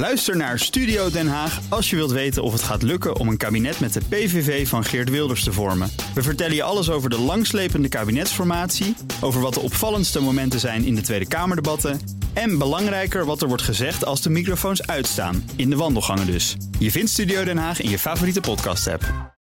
Luister 0.00 0.36
naar 0.36 0.58
Studio 0.58 1.10
Den 1.10 1.28
Haag 1.28 1.60
als 1.68 1.90
je 1.90 1.96
wilt 1.96 2.10
weten 2.10 2.42
of 2.42 2.52
het 2.52 2.62
gaat 2.62 2.82
lukken 2.82 3.16
om 3.16 3.28
een 3.28 3.36
kabinet 3.36 3.80
met 3.80 3.92
de 3.92 4.00
PVV 4.08 4.68
van 4.68 4.84
Geert 4.84 5.10
Wilders 5.10 5.44
te 5.44 5.52
vormen. 5.52 5.90
We 6.14 6.22
vertellen 6.22 6.54
je 6.54 6.62
alles 6.62 6.90
over 6.90 7.10
de 7.10 7.18
langslepende 7.18 7.88
kabinetsformatie, 7.88 8.96
over 9.20 9.40
wat 9.40 9.54
de 9.54 9.60
opvallendste 9.60 10.20
momenten 10.20 10.60
zijn 10.60 10.84
in 10.84 10.94
de 10.94 11.00
Tweede 11.00 11.28
Kamerdebatten 11.28 12.00
en 12.32 12.58
belangrijker 12.58 13.24
wat 13.24 13.42
er 13.42 13.48
wordt 13.48 13.62
gezegd 13.62 14.04
als 14.04 14.22
de 14.22 14.30
microfoons 14.30 14.86
uitstaan, 14.86 15.50
in 15.56 15.70
de 15.70 15.76
wandelgangen 15.76 16.26
dus. 16.26 16.56
Je 16.78 16.90
vindt 16.90 17.10
Studio 17.10 17.44
Den 17.44 17.58
Haag 17.58 17.80
in 17.80 17.90
je 17.90 17.98
favoriete 17.98 18.40
podcast-app. 18.40 19.34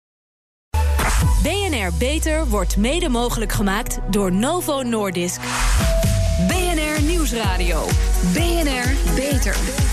BNR 1.44 1.92
Beter 2.00 2.48
wordt 2.48 2.78
mede 2.78 3.10
mogelijk 3.10 3.52
gemaakt 3.52 4.00
door 4.10 4.32
Novo 4.32 4.82
Nordisk. 4.82 5.42
BNR 6.48 7.02
Nieuwsradio. 7.02 7.86
BNR 8.34 9.14
Beter. 9.16 9.87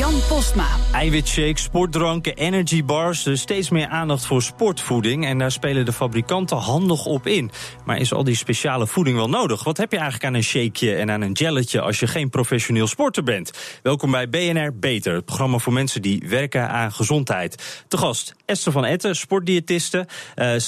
Jan 0.00 0.20
Postma. 0.28 0.66
Eiwitshakes, 0.92 1.62
sportdranken, 1.62 2.36
energybars. 2.36 3.22
Dus 3.22 3.40
steeds 3.40 3.70
meer 3.70 3.86
aandacht 3.86 4.26
voor 4.26 4.42
sportvoeding. 4.42 5.26
En 5.26 5.38
daar 5.38 5.52
spelen 5.52 5.84
de 5.84 5.92
fabrikanten 5.92 6.56
handig 6.56 7.04
op 7.04 7.26
in. 7.26 7.50
Maar 7.84 7.98
is 7.98 8.12
al 8.12 8.24
die 8.24 8.34
speciale 8.34 8.86
voeding 8.86 9.16
wel 9.16 9.28
nodig? 9.28 9.64
Wat 9.64 9.76
heb 9.76 9.90
je 9.90 9.96
eigenlijk 9.96 10.26
aan 10.26 10.34
een 10.34 10.42
shakeje 10.42 10.94
en 10.94 11.10
aan 11.10 11.20
een 11.20 11.36
gelletje 11.36 11.80
als 11.80 12.00
je 12.00 12.06
geen 12.06 12.30
professioneel 12.30 12.86
sporter 12.86 13.22
bent? 13.22 13.50
Welkom 13.82 14.10
bij 14.10 14.28
BNR 14.28 14.72
Beter, 14.78 15.14
het 15.14 15.24
programma 15.24 15.58
voor 15.58 15.72
mensen 15.72 16.02
die 16.02 16.24
werken 16.28 16.68
aan 16.68 16.92
gezondheid. 16.92 17.84
Te 17.88 17.96
gast 17.96 18.34
Esther 18.44 18.72
van 18.72 18.84
Etten, 18.84 19.16
sportdiëtiste. 19.16 20.06
Uh, 20.36 20.58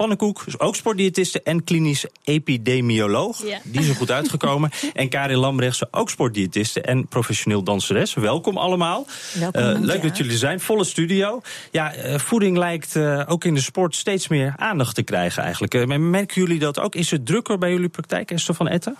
Pannenkoek, 0.00 0.44
ook 0.58 0.76
sportdiëtiste 0.76 1.42
en 1.42 1.64
klinisch 1.64 2.06
epidemioloog. 2.24 3.46
Ja. 3.46 3.58
Die 3.64 3.80
is 3.80 3.88
er 3.88 3.94
goed 3.94 4.10
uitgekomen. 4.10 4.70
en 4.94 5.08
Karin 5.08 5.36
Lambrechtse, 5.36 5.88
ook 5.90 6.10
sportdiëtiste 6.10 6.80
en 6.80 7.06
professioneel 7.08 7.62
danseres. 7.62 8.14
Welkom 8.14 8.56
allemaal. 8.56 9.06
Welkom, 9.32 9.62
Eh, 9.62 9.80
leuk 9.80 10.02
dat 10.02 10.16
jullie 10.16 10.36
zijn. 10.36 10.60
Volle 10.60 10.84
studio. 10.84 11.40
Ja, 11.70 11.92
eh, 11.92 12.18
voeding 12.18 12.56
lijkt 12.56 12.96
eh, 12.96 13.22
ook 13.26 13.44
in 13.44 13.54
de 13.54 13.60
sport 13.60 13.96
steeds 13.96 14.28
meer 14.28 14.52
aandacht 14.56 14.94
te 14.94 15.02
krijgen 15.02 15.42
eigenlijk. 15.42 15.98
Merken 15.98 16.40
jullie 16.42 16.58
dat 16.58 16.80
ook? 16.80 16.94
Is 16.94 17.10
het 17.10 17.26
drukker 17.26 17.58
bij 17.58 17.70
jullie 17.70 17.88
praktijk, 17.88 18.30
Esther 18.30 18.54
van 18.54 18.68
Etten? 18.68 18.96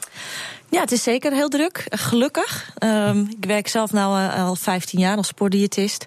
Ja, 0.71 0.81
het 0.81 0.93
is 0.93 1.03
zeker 1.03 1.33
heel 1.33 1.49
druk. 1.49 1.87
Gelukkig. 1.89 2.71
Ehm, 2.79 3.19
ik 3.19 3.45
werk 3.45 3.69
zelf 3.69 3.93
nu 3.93 4.01
al 4.01 4.57
15 4.57 4.99
jaar 4.99 5.17
als 5.17 5.27
sportdiëtist. 5.27 6.07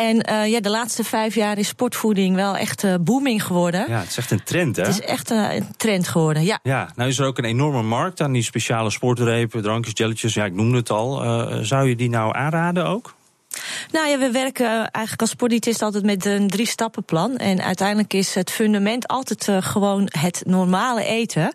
En 0.00 0.20
eh, 0.22 0.50
ja, 0.50 0.60
de 0.60 0.70
laatste 0.70 1.04
vijf 1.04 1.34
jaar 1.34 1.58
is 1.58 1.68
sportvoeding 1.68 2.34
wel 2.34 2.56
echt 2.56 2.84
eh, 2.84 2.94
booming 3.00 3.44
geworden. 3.44 3.84
Ja, 3.88 3.98
het 3.98 4.08
is 4.08 4.16
echt 4.16 4.30
een 4.30 4.42
trend, 4.42 4.76
hè? 4.76 4.82
Het 4.82 4.92
is 4.92 5.00
echt 5.00 5.30
eh, 5.30 5.54
een 5.54 5.76
trend 5.76 6.08
geworden, 6.08 6.44
ja. 6.44 6.58
Ja, 6.62 6.90
nou 6.96 7.08
is 7.08 7.18
er 7.18 7.26
ook 7.26 7.38
een 7.38 7.44
enorme 7.44 7.82
markt 7.82 8.20
aan 8.20 8.32
die 8.32 8.42
speciale 8.42 8.90
sportrepen, 8.90 9.62
drankjes, 9.62 9.92
jelletjes. 9.96 10.34
Ja, 10.34 10.44
ik 10.44 10.52
noemde 10.52 10.76
het 10.76 10.90
al. 10.90 11.14
Zou 11.64 11.88
je 11.88 11.96
die 11.96 12.08
nou 12.08 12.36
aanraden 12.36 12.86
ook? 12.86 13.14
Nou 13.92 14.08
ja, 14.08 14.18
we 14.18 14.30
werken 14.30 14.66
eigenlijk 14.66 15.20
als 15.20 15.30
sportdiëtist 15.30 15.82
altijd 15.82 16.04
met 16.04 16.24
een 16.24 16.48
drie-stappenplan. 16.48 17.36
En 17.36 17.62
uiteindelijk 17.62 18.12
is 18.12 18.34
het 18.34 18.50
fundament 18.50 19.08
altijd 19.08 19.48
eh, 19.48 19.56
gewoon 19.60 20.08
het 20.18 20.42
normale 20.46 21.04
eten. 21.04 21.52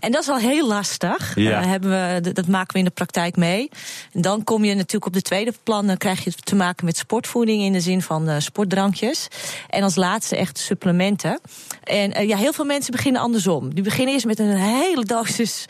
En 0.00 0.12
dat 0.12 0.20
is 0.20 0.26
wel 0.26 0.36
heel 0.36 0.66
lastig. 0.66 1.34
Ja. 1.36 1.60
Eh, 1.60 1.66
hebben 1.66 1.90
we, 1.90 2.32
dat 2.32 2.46
maken 2.46 2.72
we 2.72 2.78
in 2.78 2.84
de 2.84 2.90
praktijk 2.90 3.36
mee. 3.36 3.68
En 4.12 4.20
dan 4.20 4.44
kom 4.44 4.64
je 4.64 4.74
natuurlijk 4.74 5.06
op 5.06 5.12
de 5.12 5.22
tweede 5.22 5.52
plan. 5.62 5.86
Dan 5.86 5.96
krijg 5.96 6.24
je 6.24 6.32
te 6.32 6.54
maken 6.54 6.84
met 6.84 6.96
sportvoeding 6.96 7.62
in 7.62 7.72
de 7.72 7.80
zin 7.80 8.02
van 8.02 8.28
eh, 8.28 8.38
sportdrankjes. 8.38 9.28
En 9.68 9.82
als 9.82 9.94
laatste 9.94 10.36
echt 10.36 10.58
supplementen. 10.58 11.40
En 11.84 12.26
ja, 12.26 12.36
heel 12.36 12.52
veel 12.52 12.64
mensen 12.64 12.92
beginnen 12.92 13.20
andersom. 13.20 13.74
Die 13.74 13.84
beginnen 13.84 14.14
eerst 14.14 14.26
met 14.26 14.38
een 14.38 14.56
hele 14.56 15.04
dosis 15.04 15.66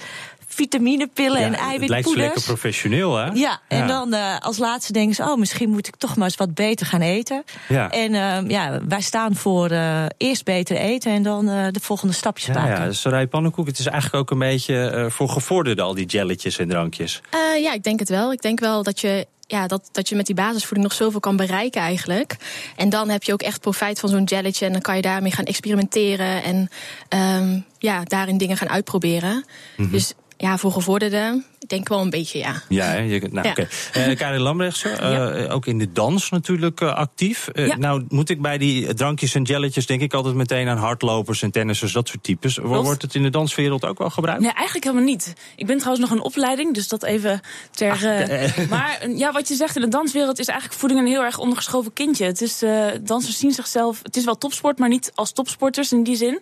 vitaminepillen 0.54 1.38
en 1.40 1.52
Ja, 1.52 1.58
het 1.58 1.58
lijkt 1.58 1.74
zo 1.78 1.84
eiwitpoeders. 1.84 2.24
lekker 2.24 2.42
professioneel, 2.42 3.16
hè? 3.16 3.26
Ja, 3.32 3.60
en 3.68 3.86
dan 3.86 4.12
eh, 4.14 4.38
als 4.38 4.58
laatste 4.58 4.92
denken 4.92 5.14
ze... 5.14 5.22
oh, 5.22 5.36
misschien 5.38 5.70
moet 5.70 5.86
ik 5.86 5.96
toch 5.96 6.16
maar 6.16 6.26
eens 6.26 6.36
wat 6.36 6.54
beter 6.54 6.86
gaan 6.86 7.00
eten. 7.00 7.44
Ja. 7.68 7.90
En 7.90 8.14
eh, 8.14 8.48
ja, 8.50 8.80
wij 8.88 9.00
staan 9.00 9.34
voor 9.36 9.70
eh, 9.70 10.04
eerst 10.16 10.44
beter 10.44 10.76
eten... 10.76 11.12
en 11.12 11.22
dan 11.22 11.48
eh, 11.48 11.66
de 11.70 11.80
volgende 11.80 12.14
stapjes 12.14 12.46
Ja, 12.46 12.52
maken. 12.62 12.84
ja, 12.84 12.92
Sarai 12.92 13.26
Pannenkoek, 13.26 13.66
het 13.66 13.78
is 13.78 13.86
eigenlijk 13.86 14.22
ook 14.22 14.30
een 14.30 14.38
beetje 14.38 14.80
eh, 14.90 15.06
voor 15.10 15.28
gevorderden, 15.28 15.84
al 15.84 15.94
die 15.94 16.06
jelletjes 16.06 16.58
en 16.58 16.68
drankjes. 16.68 17.20
Eh, 17.30 17.62
ja, 17.62 17.72
ik 17.72 17.82
denk 17.82 17.98
het 17.98 18.08
wel. 18.08 18.32
Ik 18.32 18.42
denk 18.42 18.60
wel 18.60 18.82
dat 18.82 19.00
je, 19.00 19.26
ja, 19.46 19.66
dat, 19.66 19.88
dat 19.92 20.08
je 20.08 20.14
met 20.16 20.26
die 20.26 20.34
basisvoeding 20.34 20.82
nog 20.88 20.92
zoveel 20.96 21.20
kan 21.20 21.36
bereiken 21.36 21.80
eigenlijk. 21.80 22.36
En 22.76 22.88
dan 22.88 23.08
heb 23.08 23.22
je 23.22 23.32
ook 23.32 23.42
echt 23.42 23.60
profijt 23.60 24.00
van 24.00 24.08
zo'n 24.08 24.24
jelletje. 24.24 24.66
En 24.66 24.72
dan 24.72 24.80
kan 24.80 24.96
je 24.96 25.02
daarmee 25.02 25.32
gaan 25.32 25.44
experimenteren. 25.44 26.42
En 26.42 26.68
ehm, 27.08 27.58
ja, 27.78 28.04
daarin 28.04 28.38
dingen 28.38 28.56
gaan 28.56 28.68
uitproberen. 28.68 29.44
Mhm. 29.76 29.90
Dus 29.90 30.12
ja, 30.40 30.58
voor 30.58 30.72
gevorderden, 30.72 31.44
ik 31.58 31.68
denk 31.68 31.88
wel 31.88 32.00
een 32.00 32.10
beetje 32.10 32.38
ja. 32.38 32.62
Ja, 32.68 32.84
hè? 32.84 32.98
Je, 32.98 33.20
nou, 33.30 33.46
Ja. 33.46 33.50
oké. 33.50 33.68
Eh, 33.92 34.16
Karin 34.16 34.40
Lambrechtse, 34.40 34.88
eh, 34.88 35.54
ook 35.54 35.66
in 35.66 35.78
de 35.78 35.92
dans 35.92 36.30
natuurlijk 36.30 36.80
eh, 36.80 36.94
actief. 36.94 37.48
Ja. 37.52 37.76
Nou, 37.76 38.04
moet 38.08 38.28
ik 38.30 38.40
bij 38.42 38.58
die 38.58 38.94
drankjes 38.94 39.34
en 39.34 39.42
jelletjes 39.42 39.86
denk 39.86 40.00
ik 40.00 40.14
altijd 40.14 40.34
meteen 40.34 40.68
aan 40.68 40.76
hardlopers 40.78 41.42
en 41.42 41.50
tennissers, 41.50 41.92
dat 41.92 42.08
soort 42.08 42.22
types. 42.22 42.56
Wo- 42.56 42.82
Wordt 42.82 43.02
het 43.02 43.14
in 43.14 43.22
de 43.22 43.30
danswereld 43.30 43.84
ook 43.84 43.98
wel 43.98 44.10
gebruikt? 44.10 44.42
Nee, 44.42 44.52
eigenlijk 44.52 44.84
helemaal 44.84 45.06
niet. 45.06 45.32
Ik 45.56 45.66
ben 45.66 45.78
trouwens 45.78 46.08
nog 46.08 46.18
een 46.18 46.24
opleiding, 46.24 46.74
dus 46.74 46.88
dat 46.88 47.02
even 47.04 47.40
ter. 47.70 47.98
maar 48.70 49.08
ja, 49.16 49.32
wat 49.32 49.48
je 49.48 49.54
zegt 49.54 49.76
in 49.76 49.82
de 49.82 49.88
danswereld 49.88 50.38
is 50.38 50.46
eigenlijk 50.46 50.80
voeding 50.80 51.00
een 51.00 51.06
heel 51.06 51.22
erg 51.22 51.38
ondergeschoven 51.38 51.92
kindje. 51.92 52.24
Het 52.24 52.40
is, 52.40 52.62
dansers 53.02 53.38
zien 53.38 53.52
zichzelf. 53.52 54.00
Het 54.02 54.16
is 54.16 54.24
wel 54.24 54.38
topsport, 54.38 54.78
maar 54.78 54.88
niet 54.88 55.12
als 55.14 55.32
topsporters 55.32 55.92
in 55.92 56.02
die 56.02 56.16
zin. 56.16 56.40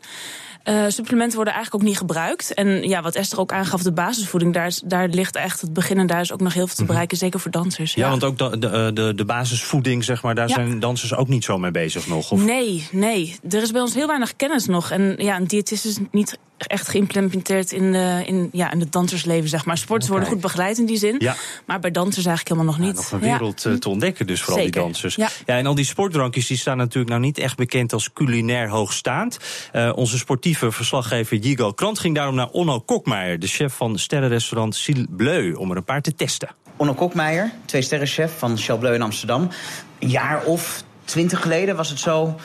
Eh, 0.69 0.85
supplementen 0.89 1.35
worden 1.37 1.55
eigenlijk 1.55 1.83
ook 1.83 1.89
niet 1.89 1.99
gebruikt. 1.99 2.55
En 2.55 2.89
ja, 2.89 3.03
wat 3.03 3.15
Esther 3.15 3.39
ook 3.39 3.53
aangaf, 3.53 3.83
de 3.83 3.93
basisvoeding, 3.93 4.55
daar, 4.55 4.67
is, 4.67 4.83
daar 4.85 5.09
ligt 5.09 5.37
echt 5.37 5.61
het 5.61 5.73
begin 5.73 5.99
en 5.99 6.07
daar 6.07 6.21
is 6.21 6.33
ook 6.33 6.41
nog 6.41 6.55
heel 6.55 6.67
veel 6.67 6.77
te 6.77 6.85
bereiken, 6.85 7.17
zeker 7.17 7.41
voor 7.41 7.51
dansers. 7.51 7.95
Ja, 7.95 8.09
want 8.11 8.25
ook 8.25 8.39
de, 8.39 8.59
de, 8.59 8.91
de, 8.95 9.13
de 9.15 9.25
basisvoeding, 9.25 10.05
zeg 10.05 10.23
maar, 10.23 10.35
daar 10.35 10.49
Ja. 10.49 10.55
zijn 10.55 10.81
dansers 10.81 11.15
ook 11.15 11.29
niet 11.29 11.45
zo 11.45 11.59
mee 11.59 11.71
bezig 11.71 12.07
nog. 12.07 12.31
Of? 12.31 12.45
Nee, 12.45 12.89
nee. 12.93 13.37
Er 13.51 13.63
is 13.63 13.71
bij 13.71 13.81
ons 13.81 13.95
heel 13.95 14.07
weinig 14.07 14.37
kennis 14.37 14.67
nog. 14.67 14.91
En 14.91 15.15
ja, 15.19 15.37
een 15.37 15.47
diëtist 15.47 15.85
is 15.85 15.99
niet 16.11 16.39
echt 16.59 16.89
geïmplementeerd 16.89 17.73
in, 17.73 17.93
de, 17.93 18.23
in, 18.27 18.49
ja, 18.53 18.73
in 18.73 18.81
het 18.81 18.93
dansersleven, 18.93 19.49
zeg 19.49 19.65
maar. 19.65 19.79
Sporters 19.79 20.11
worden 20.11 20.29
goed 20.29 20.41
begeleid 20.41 20.79
in 20.79 20.87
die 20.87 20.97
zin. 20.97 21.17
Ja. 21.19 21.35
Maar 21.67 21.81
bij 21.81 21.91
dansers 21.91 22.27
eigenlijk 22.27 22.49
helemaal 22.49 22.79
nog 22.79 22.87
niet. 22.87 22.97
nog 22.97 23.13
een 23.13 23.21
wereld 23.31 23.65
eh, 23.65 23.73
te 23.73 23.89
ontdekken 23.89 24.27
dus 24.27 24.41
voor 24.41 24.51
al 24.53 24.59
die 24.59 24.65
Zeker. 24.65 24.81
dansers. 24.81 25.15
Ja. 25.15 25.29
en 25.47 25.67
al 25.67 25.75
die 25.75 25.85
sportdrankjes 25.85 26.47
die 26.47 26.57
staan 26.57 26.77
natuurlijk 26.77 27.09
nou 27.09 27.21
niet 27.21 27.39
echt 27.39 27.57
bekend 27.57 27.93
als 27.93 28.13
culinair 28.13 28.69
hoogstaand. 28.69 29.39
Eh, 29.73 29.93
onze 29.95 30.19
sportieve 30.19 30.58
verslaggever 30.67 31.37
Jigo 31.37 31.73
Krant 31.73 31.99
ging 31.99 32.15
daarom 32.15 32.35
naar 32.35 32.49
Onno 32.49 32.81
Kokmeijer, 32.81 33.39
de 33.39 33.47
chef 33.47 33.75
van 33.75 33.99
sterrenrestaurant 33.99 34.77
Ciel 34.77 35.07
Bleu, 35.09 35.53
om 35.53 35.71
er 35.71 35.77
een 35.77 35.85
paar 35.85 36.03
te 36.03 36.15
testen. 36.15 36.49
Onno 36.77 36.95
Kokmeijer, 36.95 37.53
twee 37.65 37.83
sterrenchef 37.83 38.39
van 38.39 38.59
Chalbleu 38.59 38.95
in 38.95 39.03
Amsterdam. 39.03 39.49
Een 39.99 40.09
jaar 40.09 40.45
of 40.45 40.83
twintig 41.05 41.43
geleden 41.43 41.77
was 41.77 41.89
het 41.89 41.99
zo. 41.99 42.37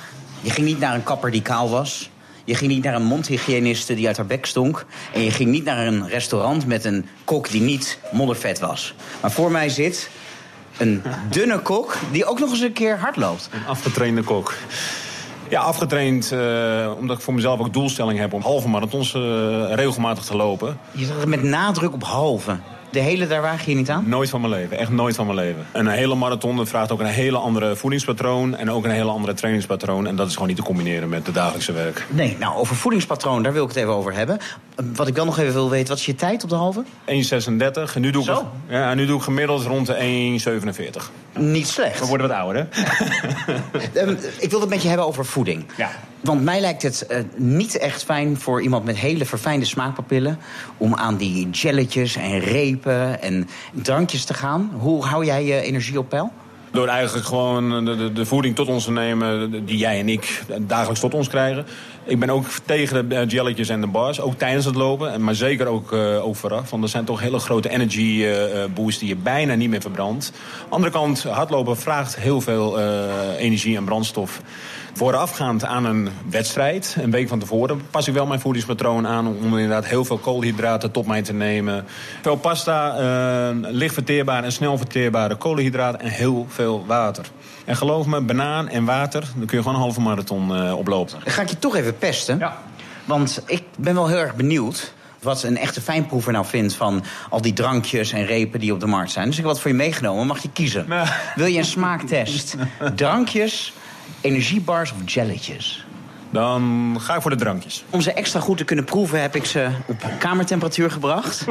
Je 0.41 0.49
ging 0.49 0.67
niet 0.67 0.79
naar 0.79 0.95
een 0.95 1.03
kapper 1.03 1.31
die 1.31 1.41
kaal 1.41 1.69
was. 1.69 2.09
Je 2.43 2.55
ging 2.55 2.71
niet 2.71 2.83
naar 2.83 2.95
een 2.95 3.03
mondhygiëniste 3.03 3.93
die 3.93 4.07
uit 4.07 4.17
haar 4.17 4.25
bek 4.25 4.45
stonk. 4.45 4.85
En 5.13 5.21
je 5.21 5.31
ging 5.31 5.49
niet 5.49 5.63
naar 5.63 5.87
een 5.87 6.07
restaurant 6.07 6.65
met 6.65 6.85
een 6.85 7.05
kok 7.23 7.49
die 7.49 7.61
niet 7.61 7.99
moddervet 8.11 8.59
was. 8.59 8.93
Maar 9.21 9.31
voor 9.31 9.51
mij 9.51 9.69
zit 9.69 10.09
een 10.77 11.01
dunne 11.29 11.59
kok 11.59 11.97
die 12.11 12.25
ook 12.25 12.39
nog 12.39 12.49
eens 12.49 12.59
een 12.59 12.73
keer 12.73 12.99
hard 12.99 13.15
loopt. 13.15 13.49
Een 13.51 13.65
afgetrainde 13.65 14.21
kok. 14.23 14.53
Ja, 15.53 15.61
afgetraind 15.61 16.31
eh, 16.31 16.91
omdat 16.99 17.17
ik 17.17 17.23
voor 17.23 17.33
mezelf 17.33 17.59
ook 17.59 17.73
doelstelling 17.73 18.19
heb 18.19 18.33
om 18.33 18.41
halve 18.41 18.69
marathons 18.69 19.13
eh, 19.13 19.21
regelmatig 19.73 20.23
te 20.23 20.35
lopen. 20.35 20.77
Je 20.91 21.05
zegt 21.05 21.19
het 21.19 21.29
met 21.29 21.43
nadruk 21.43 21.93
op 21.93 22.03
halve. 22.03 22.57
De 22.89 22.99
hele, 22.99 23.27
daar 23.27 23.41
waag 23.41 23.65
je 23.65 23.75
niet 23.75 23.89
aan? 23.89 24.03
Nooit 24.07 24.29
van 24.29 24.41
mijn 24.41 24.53
leven, 24.53 24.77
echt 24.77 24.89
nooit 24.89 25.15
van 25.15 25.25
mijn 25.25 25.37
leven. 25.37 25.65
Een 25.71 25.87
hele 25.87 26.15
marathon 26.15 26.67
vraagt 26.67 26.91
ook 26.91 26.99
een 26.99 27.05
hele 27.05 27.37
andere 27.37 27.75
voedingspatroon 27.75 28.55
en 28.55 28.71
ook 28.71 28.83
een 28.83 28.91
hele 28.91 29.09
andere 29.09 29.33
trainingspatroon. 29.33 30.07
En 30.07 30.15
dat 30.15 30.27
is 30.27 30.33
gewoon 30.33 30.47
niet 30.47 30.57
te 30.57 30.63
combineren 30.63 31.09
met 31.09 31.25
het 31.25 31.35
dagelijkse 31.35 31.71
werk. 31.71 32.05
Nee, 32.09 32.37
nou, 32.39 32.55
over 32.55 32.75
voedingspatroon, 32.75 33.43
daar 33.43 33.53
wil 33.53 33.63
ik 33.63 33.69
het 33.69 33.77
even 33.77 33.93
over 33.93 34.13
hebben. 34.13 34.37
Wat 34.95 35.07
ik 35.07 35.15
wel 35.15 35.25
nog 35.25 35.39
even 35.39 35.53
wil 35.53 35.69
weten, 35.69 35.87
wat 35.87 35.97
is 35.97 36.05
je 36.05 36.15
tijd 36.15 36.43
op 36.43 36.49
de 36.49 36.55
halve? 36.55 36.83
1,36 37.05 37.95
en 37.95 38.01
nu 38.01 38.11
doe, 38.11 38.21
ik, 38.21 38.27
Zo. 38.27 38.51
ja, 38.67 38.89
en 38.89 38.97
nu 38.97 39.05
doe 39.05 39.17
ik 39.17 39.23
gemiddeld 39.23 39.63
rond 39.63 39.87
de 39.87 40.39
1,47. 40.95 41.11
Niet 41.37 41.67
slecht. 41.67 41.99
We 41.99 42.05
worden 42.05 42.27
wat 42.27 42.37
ouder, 42.37 42.67
hè? 42.69 42.81
Ehm, 44.01 44.15
ik 44.39 44.49
wil 44.49 44.59
het 44.59 44.69
met 44.69 44.81
je 44.81 44.87
hebben 44.87 45.07
over 45.07 45.25
voeding. 45.25 45.65
Ja. 45.77 45.89
Want 46.21 46.43
mij 46.43 46.59
lijkt 46.59 46.81
het 46.81 47.05
eh, 47.05 47.19
niet 47.35 47.77
echt 47.77 48.03
fijn 48.03 48.39
voor 48.39 48.61
iemand 48.61 48.85
met 48.85 48.97
hele 48.97 49.25
verfijnde 49.25 49.65
smaakpapillen... 49.65 50.39
om 50.77 50.95
aan 50.95 51.17
die 51.17 51.49
jelletjes 51.49 52.15
en 52.15 52.39
repen 52.39 53.21
en 53.21 53.49
drankjes 53.71 54.25
te 54.25 54.33
gaan. 54.33 54.71
Hoe 54.77 55.05
hou 55.05 55.25
jij 55.25 55.45
je 55.45 55.61
energie 55.61 55.99
op 55.99 56.09
peil? 56.09 56.31
Door 56.71 56.87
eigenlijk 56.87 57.27
gewoon 57.27 57.85
de, 57.85 57.95
de, 57.95 58.13
de 58.13 58.25
voeding 58.25 58.55
tot 58.55 58.67
ons 58.67 58.83
te 58.83 58.91
nemen 58.91 59.65
die 59.65 59.77
jij 59.77 59.99
en 59.99 60.09
ik 60.09 60.43
dagelijks 60.59 60.99
tot 60.99 61.13
ons 61.13 61.27
krijgen. 61.27 61.65
Ik 62.05 62.19
ben 62.19 62.29
ook 62.29 62.45
tegen 62.65 63.09
de 63.09 63.25
jelletjes 63.27 63.69
en 63.69 63.81
de 63.81 63.87
bars, 63.87 64.21
ook 64.21 64.37
tijdens 64.37 64.65
het 64.65 64.75
lopen. 64.75 65.23
Maar 65.23 65.35
zeker 65.35 65.67
ook, 65.67 65.91
uh. 65.91 66.23
Want 66.69 66.83
er 66.83 66.89
zijn 66.89 67.05
toch 67.05 67.19
hele 67.19 67.39
grote 67.39 67.69
energy 67.69 68.25
boosts 68.73 68.99
die 68.99 69.09
je 69.09 69.15
bijna 69.15 69.53
niet 69.55 69.69
meer 69.69 69.81
verbrandt. 69.81 70.31
Andere 70.69 70.91
kant, 70.91 71.23
hardlopen 71.23 71.77
vraagt 71.77 72.15
heel 72.15 72.41
veel 72.41 72.79
energie 73.37 73.77
en 73.77 73.85
brandstof. 73.85 74.41
Voorafgaand 74.93 75.65
aan 75.65 75.85
een 75.85 76.09
wedstrijd, 76.29 76.95
een 76.99 77.11
week 77.11 77.27
van 77.27 77.39
tevoren, 77.39 77.81
pas 77.91 78.07
ik 78.07 78.13
wel 78.13 78.25
mijn 78.25 78.39
voedingspatroon 78.39 79.07
aan 79.07 79.27
om 79.27 79.43
inderdaad 79.43 79.85
heel 79.85 80.05
veel 80.05 80.17
koolhydraten 80.17 80.91
tot 80.91 81.07
mij 81.07 81.21
te 81.21 81.33
nemen. 81.33 81.85
Veel 82.21 82.35
pasta, 82.35 82.95
licht 83.61 83.93
verteerbare 83.93 84.45
en 84.45 84.51
snel 84.51 84.77
verteerbare 84.77 85.35
koolhydraten 85.35 85.99
en 85.99 86.09
heel 86.09 86.45
veel 86.49 86.83
water. 86.87 87.25
En 87.65 87.75
geloof 87.75 88.05
me, 88.05 88.21
banaan 88.21 88.67
en 88.67 88.85
water, 88.85 89.21
dan 89.35 89.45
kun 89.45 89.57
je 89.57 89.63
gewoon 89.63 89.73
een 89.73 89.83
halve 89.83 90.01
marathon 90.01 90.51
uh, 90.51 90.77
oplopen. 90.77 91.19
Dan 91.23 91.33
ga 91.33 91.41
ik 91.41 91.49
je 91.49 91.59
toch 91.59 91.75
even 91.75 91.97
pesten. 91.97 92.37
Ja. 92.37 92.57
Want 93.05 93.43
ik 93.45 93.63
ben 93.77 93.93
wel 93.93 94.07
heel 94.07 94.17
erg 94.17 94.35
benieuwd 94.35 94.93
wat 95.19 95.43
een 95.43 95.57
echte 95.57 95.81
fijnproever 95.81 96.31
nou 96.31 96.45
vindt 96.45 96.73
van 96.73 97.03
al 97.29 97.41
die 97.41 97.53
drankjes 97.53 98.11
en 98.11 98.25
repen 98.25 98.59
die 98.59 98.73
op 98.73 98.79
de 98.79 98.85
markt 98.85 99.11
zijn. 99.11 99.25
Dus 99.25 99.33
ik 99.37 99.41
heb 99.41 99.51
wat 99.51 99.61
voor 99.61 99.71
je 99.71 99.77
meegenomen, 99.77 100.27
mag 100.27 100.41
je 100.41 100.49
kiezen. 100.53 100.87
Wil 101.35 101.45
je 101.45 101.57
een 101.57 101.65
smaaktest? 101.65 102.55
Drankjes 102.95 103.73
energiebars 104.21 104.91
of 104.91 105.11
jelletjes? 105.11 105.85
Dan 106.29 106.95
ga 106.99 107.15
ik 107.15 107.21
voor 107.21 107.31
de 107.31 107.37
drankjes. 107.37 107.83
Om 107.89 108.01
ze 108.01 108.13
extra 108.13 108.39
goed 108.39 108.57
te 108.57 108.63
kunnen 108.63 108.85
proeven 108.85 109.21
heb 109.21 109.35
ik 109.35 109.45
ze 109.45 109.69
op 109.87 110.03
kamertemperatuur 110.19 110.91
gebracht. 110.91 111.45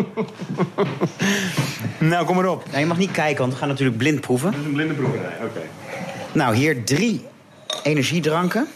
nou, 1.99 2.27
kom 2.27 2.37
maar 2.37 2.49
op. 2.49 2.65
Nou, 2.67 2.79
je 2.79 2.87
mag 2.87 2.99
niet 2.99 3.11
kijken, 3.11 3.39
want 3.39 3.53
we 3.53 3.59
gaan 3.59 3.69
natuurlijk 3.69 3.99
blind 3.99 4.21
proeven. 4.21 4.51
Dat 4.51 4.61
is 4.61 4.67
een 4.67 4.73
blinde 4.73 4.95
proeverij, 4.95 5.37
oké. 5.45 5.61
Nou, 6.33 6.55
hier 6.55 6.85
drie 6.85 7.27
energiedranken. 7.83 8.67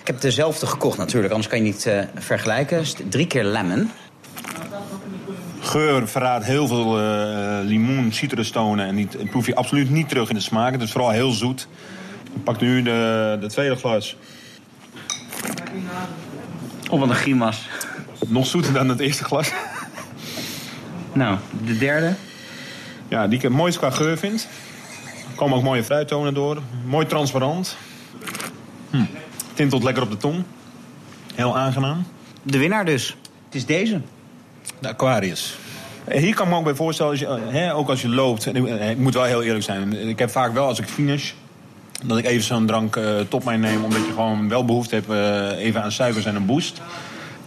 Ik 0.00 0.06
heb 0.06 0.20
dezelfde 0.20 0.66
gekocht 0.66 0.98
natuurlijk, 0.98 1.32
anders 1.32 1.50
kan 1.52 1.58
je 1.58 1.64
niet 1.64 1.86
uh, 1.86 2.00
vergelijken. 2.14 2.84
Drie 3.08 3.26
keer 3.26 3.44
lemon. 3.44 3.90
Geur 5.60 6.08
verraadt 6.08 6.44
heel 6.44 6.66
veel 6.66 7.00
uh, 7.00 7.58
limoen, 7.62 8.12
citrustonen. 8.12 8.86
En 8.86 8.94
niet, 8.94 9.30
proef 9.30 9.46
je 9.46 9.54
absoluut 9.54 9.90
niet 9.90 10.08
terug 10.08 10.28
in 10.28 10.34
de 10.34 10.40
smaak. 10.40 10.72
Het 10.72 10.82
is 10.82 10.92
vooral 10.92 11.10
heel 11.10 11.30
zoet. 11.30 11.68
Ik 12.34 12.44
pak 12.44 12.60
nu 12.60 12.82
de, 12.82 13.36
de 13.40 13.46
tweede 13.46 13.76
glas. 13.76 14.16
Oh, 16.90 17.00
wat 17.00 17.08
een 17.08 17.14
grimas. 17.14 17.68
Nog 18.28 18.46
zoeter 18.46 18.72
dan 18.72 18.88
het 18.88 19.00
eerste 19.00 19.24
glas. 19.24 19.52
Nou, 21.12 21.38
de 21.64 21.78
derde. 21.78 22.14
Ja, 23.08 23.26
die 23.26 23.36
ik 23.36 23.42
het 23.42 23.52
mooist 23.52 23.78
qua 23.78 23.90
geur 23.90 24.18
vind. 24.18 24.48
Er 25.44 25.50
komen 25.50 25.64
ook 25.64 25.70
mooie 25.70 25.84
fruittonen 25.84 26.34
door. 26.34 26.58
Mooi 26.84 27.06
transparant. 27.06 27.76
Hm. 28.90 29.04
Tintelt 29.54 29.82
lekker 29.82 30.02
op 30.02 30.10
de 30.10 30.16
tong. 30.16 30.44
Heel 31.34 31.56
aangenaam. 31.56 32.06
De 32.42 32.58
winnaar 32.58 32.84
dus. 32.84 33.16
Het 33.44 33.54
is 33.54 33.66
deze. 33.66 34.00
De 34.78 34.88
Aquarius. 34.88 35.56
Hier 36.10 36.34
kan 36.34 36.46
ik 36.46 36.52
me 36.52 36.58
ook 36.58 36.64
bij 36.64 36.74
voorstellen, 36.74 37.12
als 37.12 37.20
je, 37.20 37.38
hè, 37.46 37.74
ook 37.74 37.88
als 37.88 38.02
je 38.02 38.08
loopt. 38.08 38.46
Ik 38.46 38.98
moet 38.98 39.14
wel 39.14 39.24
heel 39.24 39.42
eerlijk 39.42 39.64
zijn. 39.64 40.08
Ik 40.08 40.18
heb 40.18 40.30
vaak 40.30 40.52
wel 40.52 40.66
als 40.66 40.78
ik 40.78 40.88
finish 40.88 41.32
dat 42.04 42.18
ik 42.18 42.24
even 42.24 42.44
zo'n 42.44 42.66
drank 42.66 42.96
uh, 42.96 43.20
top 43.28 43.44
mij 43.44 43.56
neem, 43.56 43.84
omdat 43.84 44.04
je 44.06 44.12
gewoon 44.12 44.48
wel 44.48 44.64
behoefte 44.64 44.94
hebt 44.94 45.10
uh, 45.10 45.64
even 45.64 45.82
aan 45.82 45.92
suikers 45.92 46.24
en 46.24 46.34
een 46.34 46.46
boost. 46.46 46.80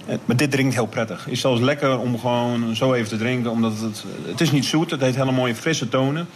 Uh, 0.10 0.16
maar 0.26 0.36
dit 0.36 0.52
drinkt 0.52 0.74
heel 0.74 0.88
prettig. 0.88 1.24
Het 1.24 1.34
is 1.34 1.42
zelfs 1.42 1.62
lekker 1.62 2.00
om 2.00 2.20
gewoon 2.20 2.76
zo 2.76 2.94
even 2.94 3.10
te 3.10 3.18
drinken, 3.18 3.52
omdat 3.52 3.80
het, 3.80 4.04
het 4.26 4.42
is 4.42 4.52
niet 4.52 4.66
zoet, 4.66 4.92
het 4.92 5.02
heeft 5.02 5.16
hele 5.16 5.32
mooie 5.32 5.56
frisse 5.56 5.90
tonen. 5.90 6.28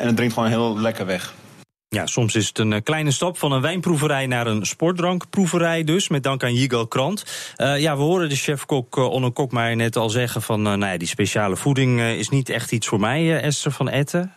En 0.00 0.06
het 0.06 0.16
drinkt 0.16 0.34
gewoon 0.34 0.48
heel 0.48 0.78
lekker 0.78 1.06
weg. 1.06 1.34
Ja, 1.88 2.06
soms 2.06 2.34
is 2.34 2.48
het 2.48 2.58
een 2.58 2.72
eh, 2.72 2.82
kleine 2.82 3.10
stap 3.10 3.38
van 3.38 3.52
een 3.52 3.60
wijnproeverij 3.60 4.26
naar 4.26 4.46
een 4.46 4.66
sportdrankproeverij 4.66 5.84
dus, 5.84 6.08
met 6.08 6.22
dank 6.22 6.42
aan 6.42 6.54
Jigal 6.54 6.86
Krant. 6.86 7.24
Uh, 7.56 7.80
ja, 7.80 7.96
we 7.96 8.02
horen 8.02 8.28
de 8.28 8.36
chef-kok 8.36 8.96
Onno 8.96 9.30
Kokmeijer 9.30 9.76
net 9.76 9.96
al 9.96 10.10
zeggen 10.10 10.42
van, 10.42 10.58
uh, 10.58 10.64
nou 10.64 10.92
ja, 10.92 10.98
die 10.98 11.08
speciale 11.08 11.56
voeding 11.56 12.00
is 12.00 12.28
niet 12.28 12.48
echt 12.48 12.72
iets 12.72 12.86
voor 12.86 13.00
mij, 13.00 13.40
Esther 13.40 13.72
van 13.72 13.88
Etten. 13.88 14.34